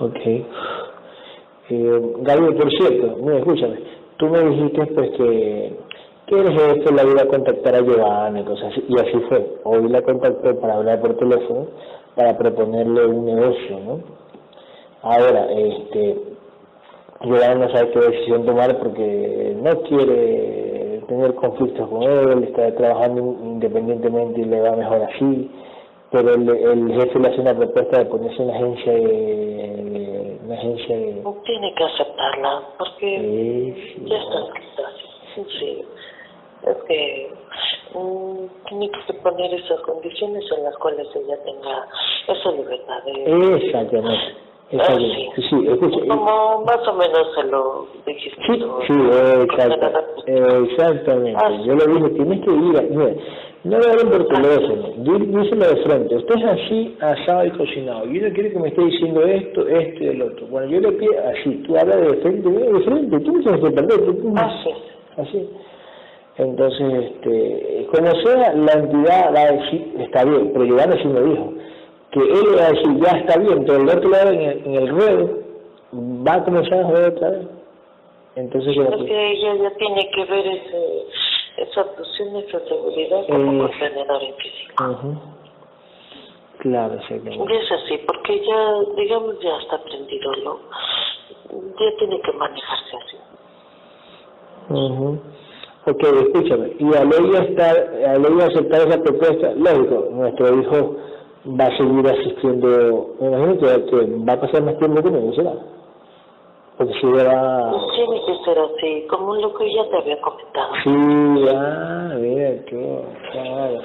[0.00, 0.20] Ok.
[1.72, 3.89] Eh, Gabriel, por cierto, mira, escúchame,
[4.20, 5.76] tú me dijiste pues que,
[6.26, 9.46] que el jefe la iba a contactar a Giovanna y así, y así fue.
[9.64, 11.68] Hoy la contactó para hablar por teléfono
[12.14, 14.00] para proponerle un negocio, ¿no?
[15.02, 16.16] Ahora, este,
[17.22, 23.20] Giovanna no sabe qué decisión tomar porque no quiere tener conflictos con él, está trabajando
[23.42, 25.50] independientemente y le va mejor así,
[26.12, 30.09] pero el, el jefe le hace una propuesta de ponerse en agencia de-
[31.44, 34.04] Tiene que aceptarla, porque Sí, sí.
[34.06, 34.38] ya está
[34.88, 35.44] así.
[35.58, 35.84] Sí,
[36.66, 37.30] es que
[38.68, 41.86] tiene que poner esas condiciones en las cuales ella tenga
[42.28, 43.56] esa libertad de...
[43.56, 44.34] Exactamente.
[44.72, 45.32] Ah, Exactamente.
[45.36, 45.42] sí.
[45.50, 45.98] Sí, escucha.
[46.08, 48.42] Como más o menos se lo dijiste.
[48.46, 49.42] Sí, tú, sí, ¿no?
[49.42, 49.88] exacto,
[50.26, 51.40] exactamente.
[51.42, 53.14] Ah, Yo le dije, tienes que ir, a, mira,
[53.64, 58.06] no le hablen por teléfono, dí- díselo de frente, usted es así, asado y cocinado,
[58.06, 60.46] y uno quiere que me esté diciendo esto, esto y el otro.
[60.46, 63.70] Bueno, yo le pido así, tú hablas de frente, de frente, tú no tienes que
[63.70, 64.70] perder, tú, Ah, sí.
[65.18, 65.48] así.
[66.38, 71.20] Entonces, este, como sea, la entidad va a decir, está bien, pero Giovanni sí me
[71.20, 71.52] dijo,
[72.12, 74.74] que él va a decir, ya está bien, pero el otro lado en el, en
[74.74, 75.30] el ruedo
[75.92, 77.46] va a comenzar a joder otra vez.
[78.36, 80.78] Entonces, Es que- que ella ya tiene que ver ese,
[81.60, 83.68] esa actuación, esa seguridad como Eh.
[83.70, 84.84] contenedor en físico.
[84.84, 85.14] Ujú.
[86.58, 87.54] Claro, exactamente.
[87.54, 90.58] Y es así, porque ya, digamos, ya está aprendido, ¿no?
[91.50, 93.16] Ya tiene que manejarse así.
[94.68, 95.18] Ujú.
[95.86, 100.96] Ok, escúchame, y al ella estar, al ella aceptar esa propuesta, lógico, nuestro hijo
[101.58, 103.96] va a seguir asistiendo, me imagino que, que
[104.28, 105.54] va a pasar más tiempo conmigo, ¿será?
[106.76, 107.72] Porque si era...
[107.94, 110.72] Tiene ser así, como lo que ya te había comentado.
[110.82, 112.64] Sí, ah, mira,
[113.32, 113.80] claro.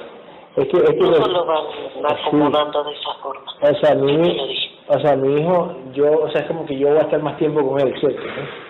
[0.56, 0.96] Es que, es que...
[1.00, 1.64] Los- lo van
[2.06, 3.44] acomodando de esa forma.
[3.60, 6.98] O sea, mi, o sea, mi hijo, yo, o sea, es como que yo voy
[6.98, 8.22] a estar más tiempo con él, ¿cierto?
[8.22, 8.66] ¿no?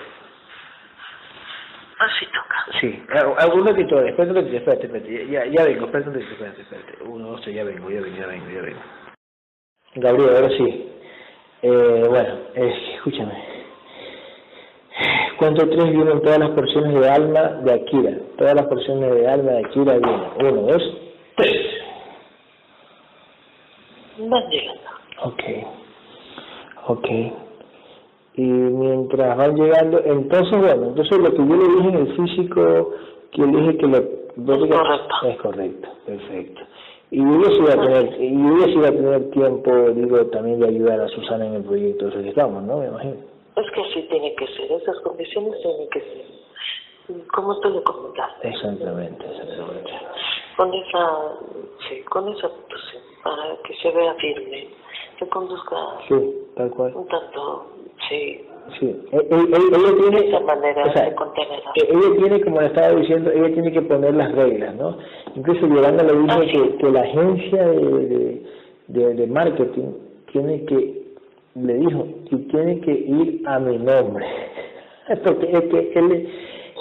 [1.98, 2.78] Así toca.
[2.80, 3.02] Sí,
[3.38, 7.28] algún ratito, espérate, un ratito, espérate, espérate, ya, ya vengo, espérate, un espérate, espérate, uno,
[7.30, 8.80] dos, tres, ya vengo, ya vengo, ya vengo, ya vengo.
[9.94, 10.92] Gabriel, ahora sí,
[11.62, 13.32] eh, bueno, eh, escúchame,
[15.38, 19.52] cuento tres vienen todas las porciones de alma de Akira, todas las porciones de alma
[19.52, 20.82] de Akira vienen, uno, dos,
[21.36, 21.60] tres.
[24.18, 24.80] Van llegando.
[25.24, 25.42] Ok,
[26.86, 27.08] ok.
[28.34, 32.92] Y mientras van llegando, entonces, bueno, entonces lo que yo le dije en el físico,
[33.32, 34.68] que le dije que lo...
[34.68, 35.14] correcto.
[35.26, 36.62] Es correcto, perfecto.
[37.10, 41.00] Y sí va a tener, y sí va a tener tiempo, digo, también de ayudar
[41.00, 42.78] a Susana en el proyecto ese que estamos, ¿no?
[42.78, 43.35] Me imagino.
[43.56, 47.26] Es que así tiene que ser, esas condiciones tienen que ser.
[47.32, 48.48] Como tú lo comentaste.
[48.48, 49.90] Exactamente, exactamente.
[50.56, 51.08] Con esa,
[51.88, 54.68] sí, con esa actuación, para que se vea firme,
[55.18, 55.76] que conduzca
[56.08, 56.92] Sí, tal cual.
[56.96, 57.66] un tanto,
[58.08, 58.42] sí,
[58.80, 61.62] Sí, E- e- e- ella tiene, esa manera o sea, de contenedor.
[61.76, 64.98] Eh, ella tiene, como le estaba diciendo, ella tiene que poner las reglas, ¿no?
[65.36, 66.50] Incluso Yolanda le dijo Ah, sí.
[66.50, 68.46] que, que la agencia de, de,
[68.88, 69.92] de, de marketing
[70.32, 71.05] tiene que,
[71.56, 74.26] le dijo, que tiene que ir a mi nombre,
[75.24, 76.28] porque es que él,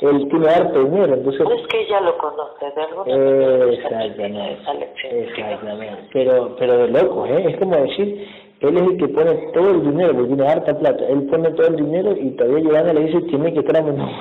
[0.01, 1.47] él tiene harto dinero, entonces...
[1.59, 3.65] Es que ella lo conoce de manera.
[3.73, 4.67] Exactamente,
[5.11, 6.09] exactamente.
[6.13, 7.45] Pero, pero de locos, ¿eh?
[7.49, 8.27] Es como decir,
[8.61, 11.05] él es el que pone todo el dinero, porque tiene harta plata.
[11.07, 13.97] Él pone todo el dinero y todavía Giovanna le dice, tiene que estar a mi
[13.97, 14.15] nombre.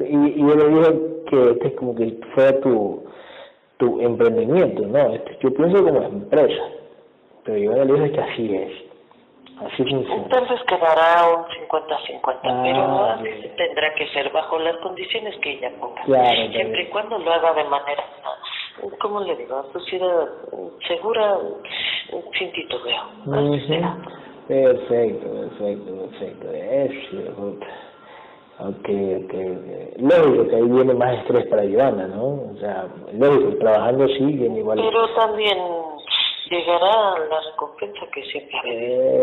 [0.08, 3.04] Y, y yo le dije que este es como que fuera tu,
[3.76, 5.14] tu emprendimiento, ¿no?
[5.14, 6.62] Este, yo pienso como empresa.
[7.44, 8.89] Pero Giovanna le dice que así es.
[9.60, 10.22] Así funciona.
[10.22, 13.56] Entonces quedará un 50-50, Ah, pero bien.
[13.56, 16.02] tendrá que ser bajo las condiciones que ella ponga.
[16.04, 18.04] Claro, Siempre y cuando lo haga de manera,
[19.00, 19.62] ¿cómo le digo?
[19.72, 20.28] Sociedad
[20.88, 21.38] segura,
[22.38, 23.02] sin titubeo.
[23.26, 23.58] Ujú.
[23.66, 23.96] será.
[24.48, 26.50] Perfecto, perfecto, perfecto.
[26.52, 27.56] Eso.
[28.62, 30.00] Ok, ok, ok.
[30.00, 32.24] Lógico que ahí viene más estrés para Giovanna, ¿no?
[32.24, 34.78] O sea, lógico, trabajando sí viene igual.
[34.82, 35.56] Pero también
[36.50, 39.22] llegará la recompensa que siempre Eh,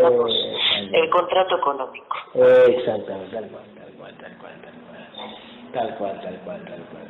[0.92, 2.16] el contrato económico.
[2.34, 5.08] Exactamente, tal cual, tal cual, tal cual, tal cual.
[5.72, 7.04] Tal cual, tal cual, tal cual.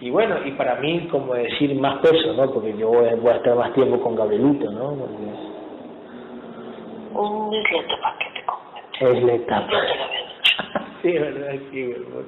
[0.00, 2.52] Y bueno, y para mí, como decir, más peso, ¿no?
[2.52, 4.94] Porque yo voy, a- voy a estar más tiempo con Gabrielito, ¿no?
[4.94, 5.24] Porque
[7.18, 9.66] Un es etapa que te es la Ya etapa.
[9.68, 10.56] te lo había dicho.
[11.02, 12.24] sí, verdad, sí, verdad.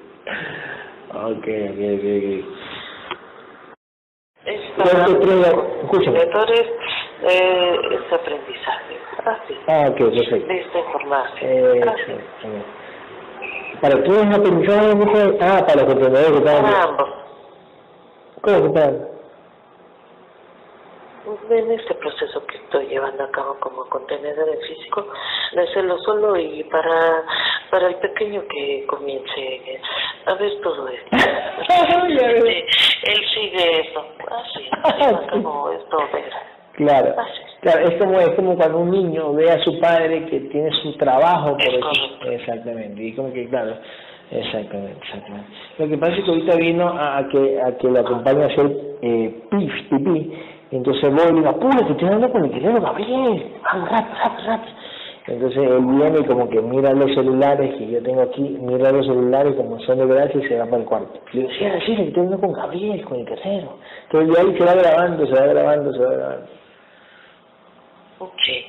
[1.11, 2.29] Ok, ok, ok, ok.
[4.47, 6.19] Es Entonces, tres- escúchame.
[6.21, 6.67] Lectores,
[7.23, 8.99] eh, es aprendizaje.
[9.25, 9.55] Así.
[9.67, 10.47] Ah, ok, perfecto.
[10.47, 11.51] De esta información.
[11.51, 12.63] Eh.
[13.81, 15.39] Para todos los aprendizajes, mujer?
[15.41, 17.09] Ah, para los contenedores que están Para ambos.
[18.41, 19.09] ¿Cómo que están?
[21.51, 25.07] En este proceso que estoy llevando a cabo como contenedor en físico,
[25.53, 27.23] de hacerlo solo y para,
[27.71, 29.81] para el pequeño que comience
[30.25, 31.11] a ver todo esto.
[32.09, 32.47] Veo.
[32.47, 32.67] Este,
[33.03, 37.15] él sigue eso, así, lleva a cabo esto de Claro,
[37.61, 40.97] claro, es como es como cuando un niño ve a su padre que tiene su
[40.97, 43.73] trabajo, por Es eso- exactamente, y como que claro,
[44.31, 45.49] exactamente, exactamente.
[45.79, 48.47] Lo que pasa es que ahorita vino a, a que a que lo acompañe a
[48.47, 48.71] hacer
[49.03, 50.33] eh, pis, pipí,
[50.71, 54.75] entonces voy y digo, apúrate, estoy hablando con el querido Gabriel, vamos rápido, rápido, rápido.
[55.27, 59.05] Entonces él viene y como que mira los celulares que yo tengo aquí, mira los
[59.05, 61.21] celulares como son de gracia y se va para el cuarto.
[61.33, 63.77] Le digo, sí, sí, estoy viendo con Gabriel, con el tercero.
[64.05, 66.47] Entonces ya ahí se va grabando, se va grabando, se va grabando.
[68.45, 68.65] Sí.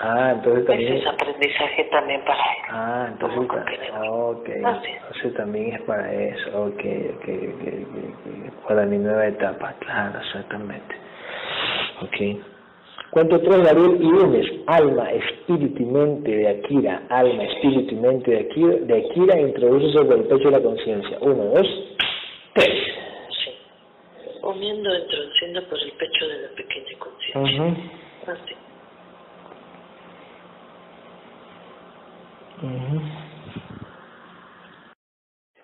[0.00, 0.92] Ah, entonces también...
[0.94, 2.62] Ese es aprendizaje también para él.
[2.70, 3.38] Ah, entonces...
[3.38, 4.96] Ok, Así es.
[4.96, 6.84] entonces también es para eso, ok,
[7.16, 8.66] ok, ok, ok, ok.
[8.68, 10.94] Para mi nueva etapa, claro, exactamente.
[12.02, 12.42] Ok.
[13.10, 14.46] Cuento tres, Gabriel y Lunes.
[14.66, 17.02] Alma, espíritu y mente de Akira.
[17.10, 21.18] Alma, espíritu y mente de Akira, de Akira introduce sobre el pecho de la conciencia.
[21.20, 21.66] Uno, dos,
[22.54, 22.72] tres.
[23.44, 23.50] Sí.
[24.42, 27.62] Uniendo, introduciendo por el pecho de la pequeña conciencia.
[27.62, 27.76] Ujú,
[28.32, 28.54] Así.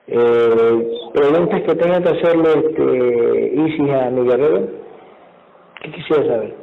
[0.08, 4.68] Eh, preguntas que tenga que hacerle este, Isis a mi guerrero.
[5.80, 6.56] ¿Qué quisiera saber?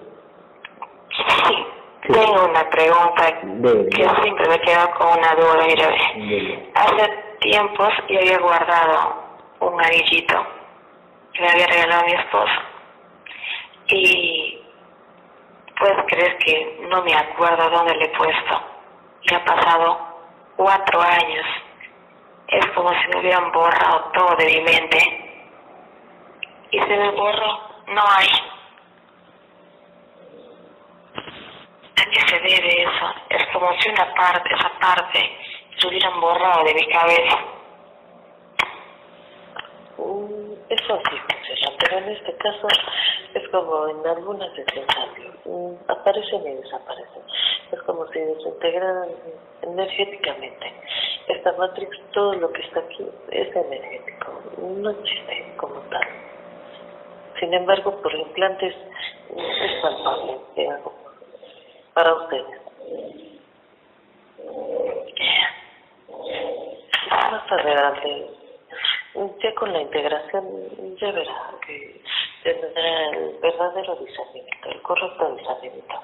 [1.48, 1.66] Sí,
[2.12, 5.66] tengo una pregunta Dele, que siempre me quedo con una duda.
[5.68, 5.88] Mira,
[6.74, 9.24] hace tiempos yo había guardado
[9.62, 10.36] un anillito
[11.34, 12.62] que me había regalado mi esposo.
[13.88, 14.62] Y
[15.80, 18.62] pues crees que no me acuerdo dónde le he puesto.
[19.22, 20.15] Y ha pasado
[20.56, 21.46] cuatro años.
[22.48, 24.98] Es como si me hubieran borrado todo de mi mente.
[26.72, 28.28] Y se me borró, no hay.
[31.98, 33.14] ¿A qué se debe eso?
[33.30, 35.38] Es como si una parte, esa parte,
[35.78, 37.38] se hubieran borrado de mi cabeza.
[39.98, 40.25] Mm,
[40.68, 42.68] Eso sí funciona, pero en este caso
[43.36, 45.32] es como en algunas cambio.
[45.46, 47.22] Mm, Aparecen y desaparecen.
[47.72, 49.10] Es como si desintegraran
[49.62, 50.74] energéticamente.
[51.28, 56.08] Esta Matrix, todo lo que está aquí es energético, no existe como tal.
[57.40, 58.76] Sin embargo, por implantes
[59.30, 60.94] mm, es palpable, digamos,
[61.94, 62.62] para ustedes.
[67.12, 68.30] Más adelante,
[69.42, 70.46] ya con la integración,
[70.98, 72.02] ya verá que
[72.44, 76.02] tendrá el verdadero discernimiento, el correcto discernimiento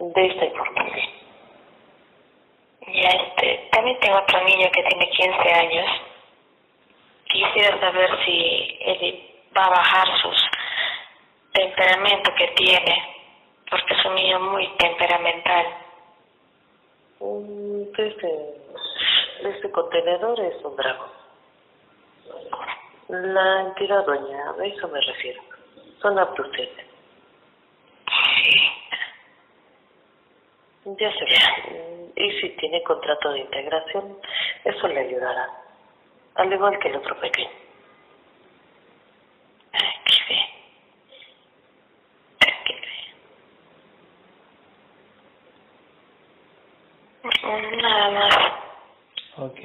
[0.00, 1.08] de esta información.
[2.86, 5.86] Ya este, también tengo otro niño que tiene 15 años.
[7.24, 10.50] Quisiera saber si él va a bajar sus
[11.52, 13.16] temperamento que tiene,
[13.68, 15.66] porque es un niño muy temperamental.
[17.20, 18.28] Mm, Este,
[19.42, 21.19] este contenedor es un dragón.
[23.08, 25.42] La entidad dueña, a eso me refiero.
[26.00, 26.16] Son.
[26.46, 26.64] Sí.
[30.84, 32.12] Ya se ve.
[32.16, 34.16] Y si tiene contrato de integración,
[34.64, 35.48] eso le ayudará.
[36.36, 37.50] Al igual que el otro pequeño.
[39.72, 40.46] Ay, qué bien.
[42.64, 42.74] Qué
[47.42, 47.78] bien.
[47.82, 48.36] Nada más.
[49.38, 49.60] Ok.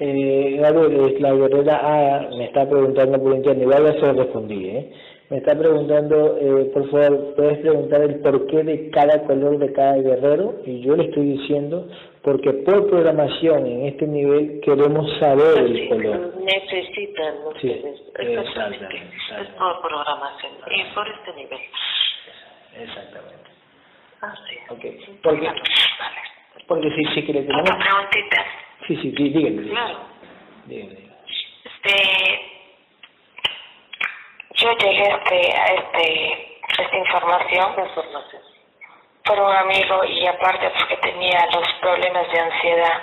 [0.00, 4.68] Eh, Gabriel, la guerrera A me está preguntando por internet, igual ya se lo respondí,
[4.68, 4.92] ¿eh?
[5.30, 9.96] Me está preguntando, eh, por favor, puedes preguntar el porqué de cada color de cada
[9.96, 11.88] guerrero y yo le estoy diciendo
[12.22, 16.34] porque por programación en este nivel queremos saber el color.
[16.40, 18.00] necesitan Sí, ustedes.
[18.18, 18.84] Exactamente.
[18.84, 20.52] exactamente, Es por programación.
[20.70, 21.60] Y por este nivel.
[22.82, 23.50] Exactamente.
[24.20, 24.56] Así.
[24.70, 25.20] Ok.
[25.22, 25.48] Porque,
[26.66, 27.60] porque si, si tenemos...
[27.60, 28.44] Otra preguntita.
[28.86, 29.62] Sí, sí, dí- dígame.
[29.62, 29.70] dígame.
[29.70, 29.98] Claro.
[30.66, 31.14] Dígame, dígame.
[31.64, 32.40] Este,
[34.56, 38.42] yo llegué a este, a este, esta información Información.
[39.24, 43.02] por un amigo y aparte porque tenía los problemas de ansiedad.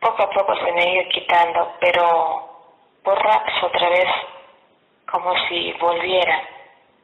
[0.00, 2.50] Poco a poco se me ido quitando, pero
[3.02, 4.06] por ratos otra vez,
[5.10, 6.42] como si volviera.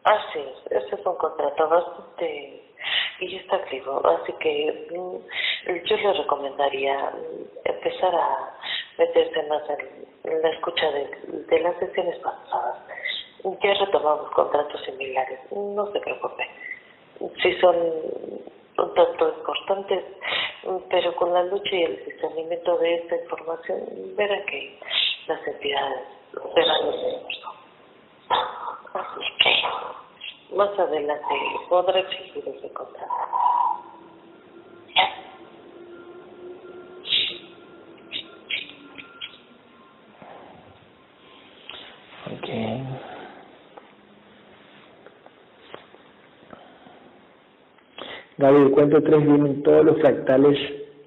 [0.04, 2.69] Así es, ese es un contrato bastante
[3.20, 8.54] y está activo, así que mm, yo le recomendaría mm, empezar a
[8.98, 12.76] meterse más en, la escucha de, las sesiones pasadas.
[13.62, 16.46] Ya retomamos contratos similares, no se preocupe.
[17.42, 20.04] Sí son un tanto importantes,
[20.90, 23.80] pero con la lucha y el discernimiento de esta información,
[24.16, 24.78] verá que
[25.26, 26.06] las entidades
[26.54, 27.54] verán los esfuerzos.
[28.94, 31.34] Así que más adelante
[31.68, 32.44] podrá exigir
[48.40, 50.58] David, cuento 3 vienen todos los fractales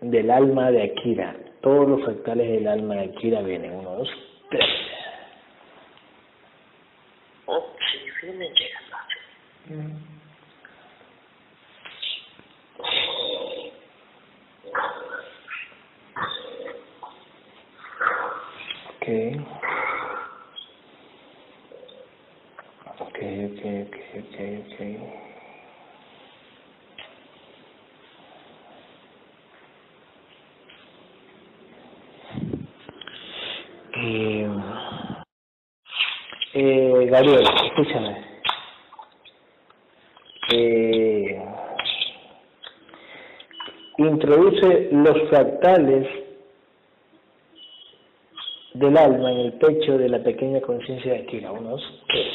[0.01, 1.35] del alma de Akira.
[1.61, 3.73] Todos los fractales del alma de Akira vienen.
[3.73, 4.09] 1, 2,
[44.93, 46.07] los fractales
[48.75, 51.51] del alma en el pecho de la pequeña conciencia de Akira.
[51.51, 52.27] Uno, dos, tres.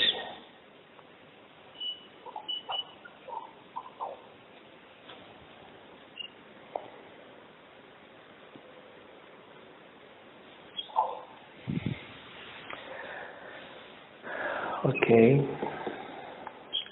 [14.82, 15.06] Ok.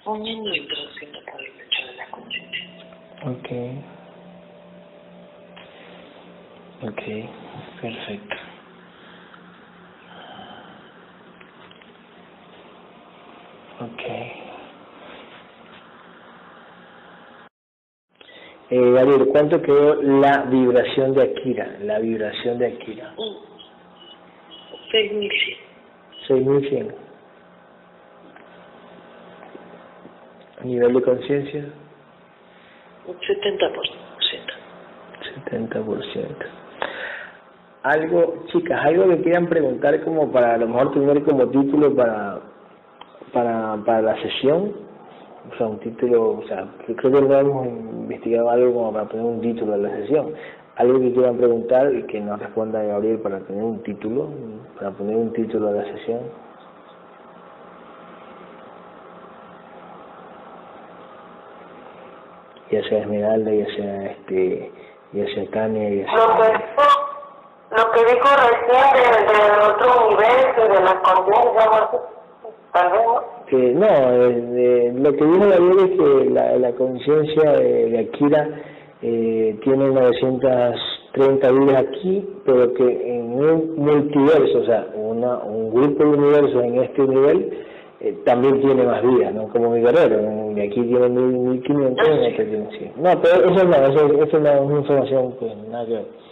[0.06, 2.86] Un introduciendo por el pecho de la conciencia.
[3.24, 3.95] Ok.
[6.82, 7.02] Ok,
[7.80, 8.36] perfecto.
[13.80, 14.02] Ok.
[18.68, 21.78] Eh, Gabriel, ¿cuánto quedó la vibración de Akira?
[21.82, 23.14] La vibración de Akira.
[23.16, 23.36] Mm.
[24.90, 25.58] 6100.
[26.26, 27.06] 6100.
[30.64, 31.64] Nivel de conciencia,
[33.06, 34.06] Un 70%.
[35.44, 36.65] 70%.
[37.86, 42.40] Algo, chicas, algo que quieran preguntar como para a lo mejor tener como título para
[43.32, 44.72] para para la sesión,
[45.52, 49.24] o sea, un título, o sea, creo que no hemos investigado algo como para poner
[49.24, 50.34] un título a la sesión.
[50.74, 54.30] Algo que quieran preguntar y que nos responda Gabriel para tener un título,
[54.80, 56.22] para poner un título a la sesión.
[62.72, 64.72] Ya sea Esmeralda, ya sea este,
[65.12, 66.95] ya sea Tania, ya sea...
[68.06, 71.98] Que que dijo recién del, del otro universo, de la conciencia, no sé,
[72.72, 73.36] tal vez, ¿no?
[73.46, 77.98] que no, eh, de- lo que dijo Gabriel es que la, la conciencia de, de
[78.00, 78.48] Akira
[79.02, 86.04] eh, tiene 930 vidas aquí, pero que en un multiverso, o sea, una, un grupo
[86.04, 87.58] de universos en este nivel
[88.00, 89.48] eh, también tiene más vidas, ¿no?
[89.48, 90.18] Como mi guerrero,
[90.54, 92.92] de aquí tiene 1500, en este tiene 100.
[92.96, 96.25] No, pero eso no, eso, eso no es una información, pues nada que ver.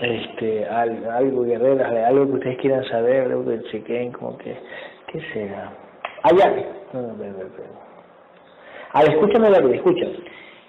[0.00, 4.54] Este al- algo guerreras algo que ustedes quieran saber algo que chequen como que
[5.12, 5.72] qué será
[6.22, 6.54] allá
[6.92, 7.68] no, no, espera, espera, espera.
[8.92, 10.12] a ver escúchame Gabriel escúchame.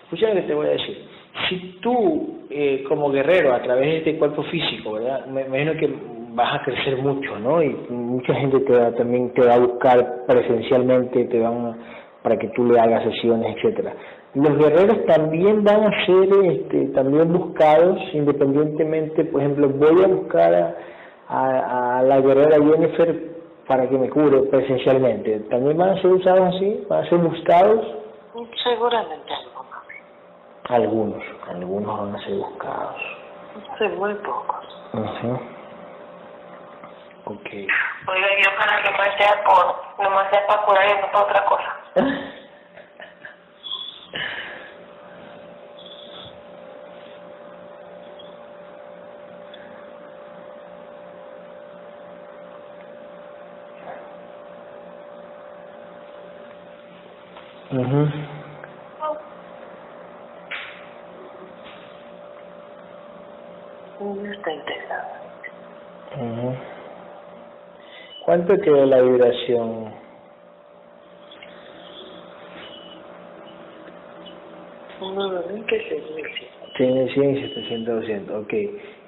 [0.04, 1.06] Escúchame lo que te voy a decir.
[1.48, 5.88] Si tú eh, como guerrero a través de este cuerpo físico verdad me, imagino que
[6.34, 10.26] vas a crecer mucho no y mucha gente te va, también te va a buscar
[10.28, 11.78] presencialmente te van
[12.24, 13.94] para que tú le hagas sesiones etcétera
[14.36, 20.54] los guerreros también van a ser este, también buscados independientemente, por ejemplo, voy a buscar
[20.54, 20.76] a,
[21.28, 23.30] a, a la guerrera Jennifer
[23.68, 25.40] para que me cure presencialmente.
[25.52, 26.86] ¿También van a ser usados así?
[26.90, 27.86] ¿Van a ser buscados?
[28.64, 29.80] Seguramente algunos.
[30.70, 33.02] Algunos, algunos van a ser buscados.
[33.78, 34.66] Sí, muy pocos.
[34.94, 35.34] Ujú.
[37.26, 37.50] Ok.
[37.52, 41.46] Oiga, yo para que más sea por, nomás sea para curar y no para otra
[41.46, 41.78] cosa.
[57.80, 58.10] Ujú.
[64.00, 64.52] No está.
[68.26, 69.94] ¿Cuánto quedó la vibración?
[75.00, 76.50] Nuevamente 6100.
[76.76, 78.54] Tiene 100 y 700, 200, ok.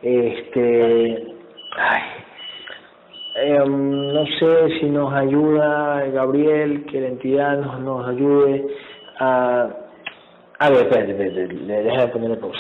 [0.02, 1.28] Este,
[1.78, 2.02] ay,
[3.36, 8.66] em, no sé si nos ayuda Gabriel, que la entidad nos, nos ayude
[9.20, 9.70] a...
[10.60, 12.60] A ver, espérate, espérate, le- déjame ponerle pausa.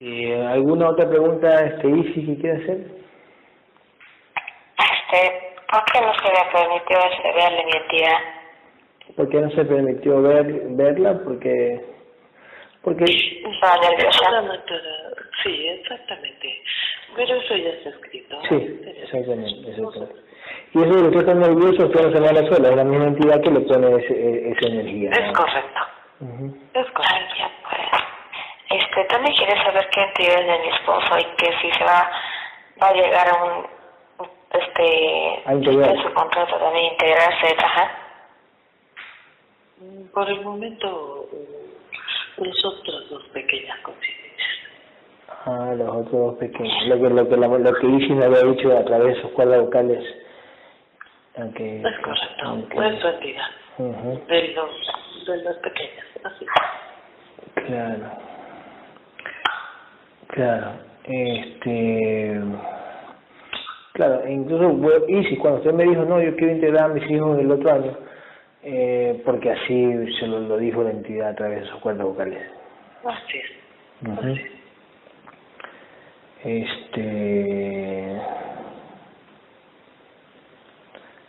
[0.00, 2.78] Eh, ¿Alguna otra pregunta, este, Isi, que quiera hacer?
[4.78, 6.98] Este, ¿por qué no se le permitió
[7.34, 8.18] verle mi entidad?
[9.16, 11.18] ¿Por qué no se permitió ver, verla?
[11.24, 11.80] Porque...
[12.82, 13.04] Porque...
[13.04, 14.26] Estaba nerviosa.
[15.42, 16.62] Sí, exactamente.
[17.14, 18.38] Pero eso ya está escrito.
[18.48, 20.14] Sí, exactamente, exactamente.
[20.74, 23.04] Y eso de que usted está nervioso, usted no se manda sola, es la misma
[23.06, 25.10] entidad que le pone ese- esa energía.
[25.10, 25.80] Es correcto.
[26.20, 26.56] Ujú.
[26.74, 27.34] Es Ay, correcto.
[27.38, 28.82] ya pues.
[28.82, 32.10] Este, también quiere saber qué entidad es de mi esposo y que si se va,
[32.82, 33.66] va a llegar a un,
[34.52, 35.90] este, A integrar.
[35.96, 38.02] en su contrato también integrarse, ajá.
[40.12, 41.28] por el momento,
[42.38, 44.15] los otros dos pequeñas coincidencias.
[45.48, 46.88] Ah, los otros dos pequeños.
[46.88, 49.60] Lo que, lo que, la, lo que Isis había dicho a través de sus cuerdas
[49.60, 50.04] vocales.
[51.38, 53.46] Aunque, Es correcto, aunque- es su entidad,
[54.28, 56.46] de los, de las pequeñas, así.
[57.66, 58.10] Claro.
[60.28, 60.72] Claro.
[61.04, 62.40] Este.
[63.92, 67.38] Claro, incluso bueno, Isis, cuando usted me dijo, no, yo quiero integrar a mis hijos
[67.38, 67.96] el otro año,
[68.62, 72.42] eh, porque así se lo, lo dijo la entidad a través de sus cuerdas vocales.
[73.04, 74.08] Así es.
[74.08, 74.55] Ujú.
[76.46, 78.22] Este.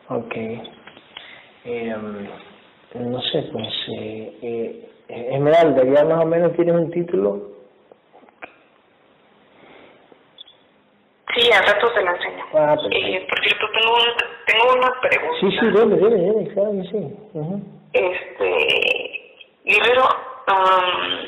[0.09, 0.35] Ok.
[1.65, 2.27] Em,
[2.93, 3.73] no sé, pues.
[3.97, 4.37] Eh,
[5.09, 7.57] eh, Esmeralda, ya más o menos tienes un título.
[11.35, 12.45] Sí, al rato se la enseño.
[12.53, 12.75] Ah.
[12.91, 14.15] Eh, por cierto, tengo una,
[14.45, 15.39] tengo una pregunta.
[15.39, 16.99] Sí, sí, dale, dale, dale, claro que sí.
[17.93, 18.49] Este,
[19.65, 20.03] Guerrero,
[20.47, 21.27] am,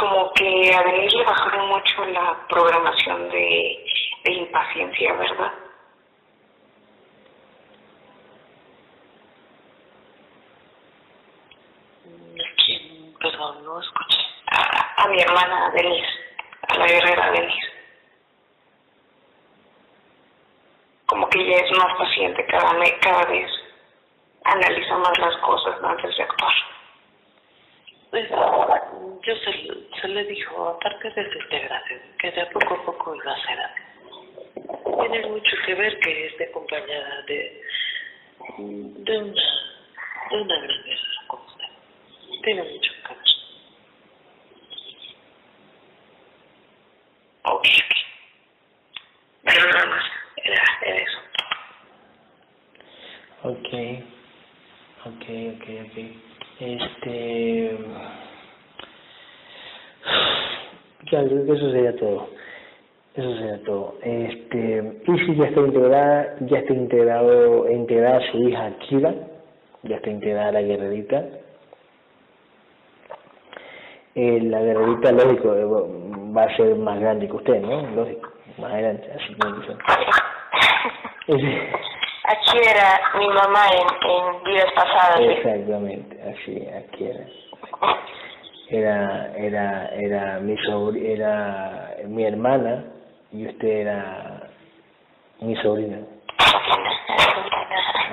[0.00, 3.84] como que a Denise le bajaron mucho la programación de,
[4.24, 5.52] de impaciencia, ¿verdad?
[12.64, 13.14] ¿Quién?
[13.20, 14.20] Perdón, no escuché.
[14.46, 16.08] A, a mi hermana Denise,
[16.68, 17.68] a la guerrera Denise.
[21.04, 23.50] Como que ella es más paciente cada, cada vez.
[24.44, 26.54] Analiza más las cosas antes de actuar.
[28.10, 28.28] Pues,
[29.22, 33.14] yo se, se le dijo, aparte de su integración, que de a poco a poco
[33.14, 33.82] iba a ser así.
[35.00, 37.62] Tiene mucho que ver que esté acompañada de,
[38.58, 39.42] de una,
[40.30, 41.64] de una gran guerrera como usted.
[42.42, 43.18] Tiene mucho que ver.
[47.44, 47.94] Ok, ok.
[49.44, 50.04] Pero nada más,
[50.44, 51.18] era, era eso.
[53.42, 53.68] Ok.
[55.06, 55.96] Ok, ok, ok.
[56.60, 57.29] Este.
[61.10, 62.28] Ya, creo que eso sería todo.
[63.14, 63.94] Eso sería todo.
[64.02, 69.14] Este, Isis ya está integrada, ya está integrado, integrada su hija Akira,
[69.82, 71.24] ya está integrada la guerrerita.
[74.14, 75.64] Eh, la guerrerita, lógico, eh,
[76.36, 77.82] va a ser más grande que usted, ¿no?
[77.94, 79.36] Lógico, más adelante, así.
[81.26, 81.68] Ese-
[82.22, 85.20] Aquí era mi mamá en, en vidas pasadas.
[85.20, 87.24] Exactamente, así, aquí era.
[88.70, 92.84] Era, era, era mi sobr- era mi hermana
[93.32, 94.48] y usted era
[95.40, 95.98] mi sobrina.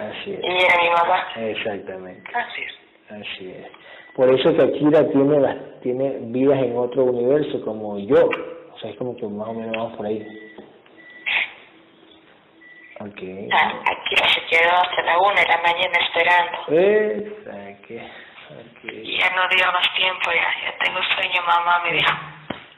[0.09, 1.27] Así Y es, era mi mamá.
[1.37, 3.11] exactamente, Así es.
[3.11, 3.67] así es.
[4.15, 8.27] Por eso que Akira tiene, las- tiene vidas en otro universo como yo.
[8.73, 10.25] O sea, es como que más o menos vamos por ahí.
[12.99, 13.21] Ok.
[13.51, 16.57] Ah, Aquí se quedó hasta la una de la mañana esperando.
[16.69, 17.93] Exacto.
[18.83, 22.13] Y ya no dio más tiempo, ya, ya tengo sueño, mamá, me dijo.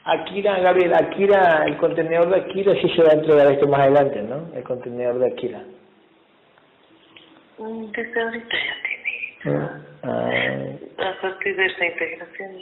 [0.04, 4.22] Akira, Gabriel, Akira, el contenedor de Akira sí se va a entregar esto más adelante,
[4.22, 4.50] ¿no?
[4.54, 5.60] El contenedor de Akira.
[7.58, 9.00] Mm, Desde ahorita ya tiene.
[10.02, 12.52] Ah, A partir de esta integración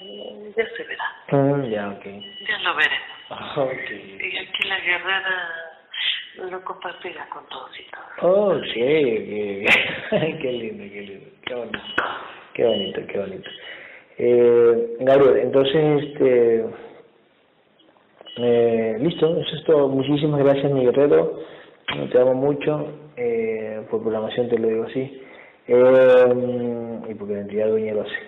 [0.57, 1.05] ya se verá.
[1.31, 2.05] mm, ya, ok.
[2.05, 3.09] Ya lo veremos.
[3.31, 3.91] Ah, Ok.
[3.91, 5.51] Y aquí la guerrera
[6.51, 8.09] lo compartirá con todos y todas.
[8.23, 8.69] Oh, Ok, ok.
[10.43, 11.27] qué lindo, qué lindo.
[11.47, 11.79] Qué bonito.
[12.59, 13.51] Qué bonito, qué bonito.
[14.19, 16.65] Eh, Gabriel, entonces, este...
[18.37, 19.87] Eh, listo, eso es todo.
[19.87, 21.39] Muchísimas gracias, mi guerrero.
[22.11, 22.89] Te amo mucho.
[23.17, 25.23] Eh, por programación te lo digo así.
[25.69, 28.19] Eh, y porque la entidad dueña lo hace.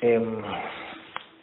[0.00, 0.20] Eh,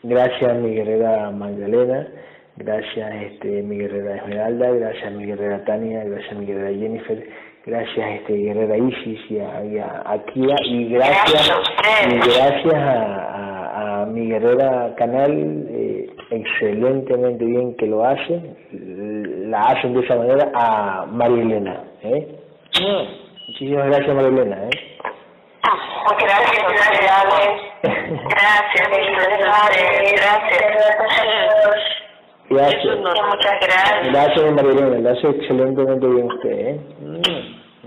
[0.02, 2.08] gracias, mi guerrera Magdalena.
[2.56, 4.72] Gracias, este, mi guerrera Esmeralda.
[4.72, 6.04] Gracias, mi guerrera Tania.
[6.06, 7.24] Gracias, mi guerrera Jennifer.
[7.66, 10.56] Gracias, este, guerrera Isis y a, y a, a Kia.
[10.66, 11.52] Y gracias,
[12.10, 15.32] y gracias a, a, mi guerrera Canal.
[15.70, 18.42] eh, excelentemente bien que lo hace.
[18.72, 21.84] La hacen de esa manera a María Elena.
[22.02, 22.28] ¿eh?
[23.48, 24.58] Muchísimas gracias, María Elena.
[24.66, 24.70] ¿eh?
[26.20, 27.62] Gracias, gracias.
[28.30, 30.62] Gracias, felicidades, gracias.
[32.50, 32.98] Gracias.
[32.98, 34.12] Muchas gracias.
[34.12, 35.00] Gracias, María Elena.
[35.00, 36.52] Lo hace excelentemente bien usted.
[36.52, 36.80] ¿eh?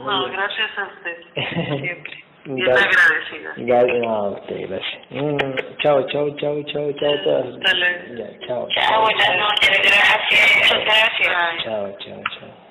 [0.07, 0.33] Muy No, bien.
[0.37, 1.19] gracias a usted.
[1.81, 2.25] Siempre.
[2.45, 3.53] Bien agradecida.
[3.57, 5.03] Gracias no, a usted, gracias.
[5.11, 7.47] Mm, chao, chao, chao, chao, chao, todas.
[7.57, 8.15] Hasta luego.
[8.15, 8.69] Ya, chao.
[8.71, 10.85] Chao, buenas noches, gracias.
[10.85, 11.65] Gracias.
[11.65, 12.66] Chao, chao, chao.